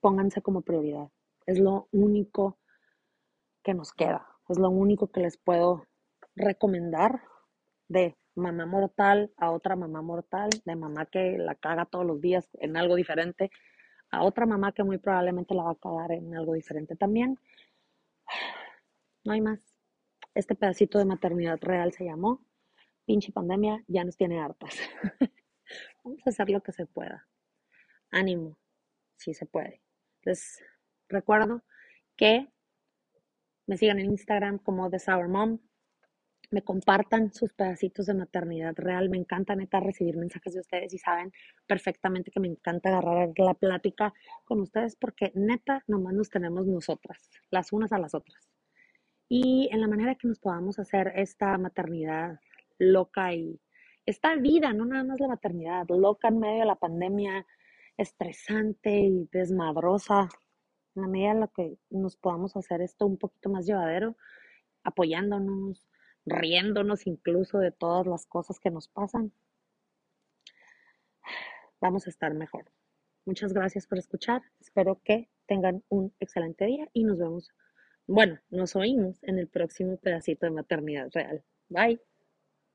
[0.00, 1.08] pónganse como prioridad.
[1.46, 2.58] Es lo único
[3.62, 4.26] que nos queda.
[4.48, 5.86] Es lo único que les puedo
[6.34, 7.22] recomendar
[7.88, 12.48] de mamá mortal a otra mamá mortal, de mamá que la caga todos los días
[12.54, 13.50] en algo diferente,
[14.10, 17.38] a otra mamá que muy probablemente la va a cagar en algo diferente también.
[19.24, 19.74] No hay más.
[20.34, 22.44] Este pedacito de maternidad real se llamó
[23.04, 24.76] pinche pandemia ya nos tiene hartas.
[26.04, 27.26] Vamos a hacer lo que se pueda.
[28.10, 28.58] Ánimo,
[29.16, 29.82] si se puede.
[30.22, 30.62] Les
[31.08, 31.62] recuerdo
[32.16, 32.48] que
[33.66, 35.58] me sigan en Instagram como The Sour Mom.
[36.50, 39.08] Me compartan sus pedacitos de maternidad real.
[39.08, 41.32] Me encanta neta recibir mensajes de ustedes y saben
[41.66, 44.12] perfectamente que me encanta agarrar la plática
[44.44, 48.51] con ustedes porque neta nomás nos tenemos nosotras, las unas a las otras.
[49.34, 52.38] Y en la manera que nos podamos hacer esta maternidad
[52.76, 53.58] loca y
[54.04, 57.46] esta vida, no nada más la maternidad, loca en medio de la pandemia,
[57.96, 60.28] estresante y desmadrosa,
[60.94, 64.18] en la medida en la que nos podamos hacer esto un poquito más llevadero,
[64.84, 65.88] apoyándonos,
[66.26, 69.32] riéndonos incluso de todas las cosas que nos pasan,
[71.80, 72.70] vamos a estar mejor.
[73.24, 74.42] Muchas gracias por escuchar.
[74.60, 77.50] Espero que tengan un excelente día y nos vemos,
[78.06, 81.44] bueno, nos oímos en el próximo pedacito de maternidad real.
[81.68, 82.00] Bye.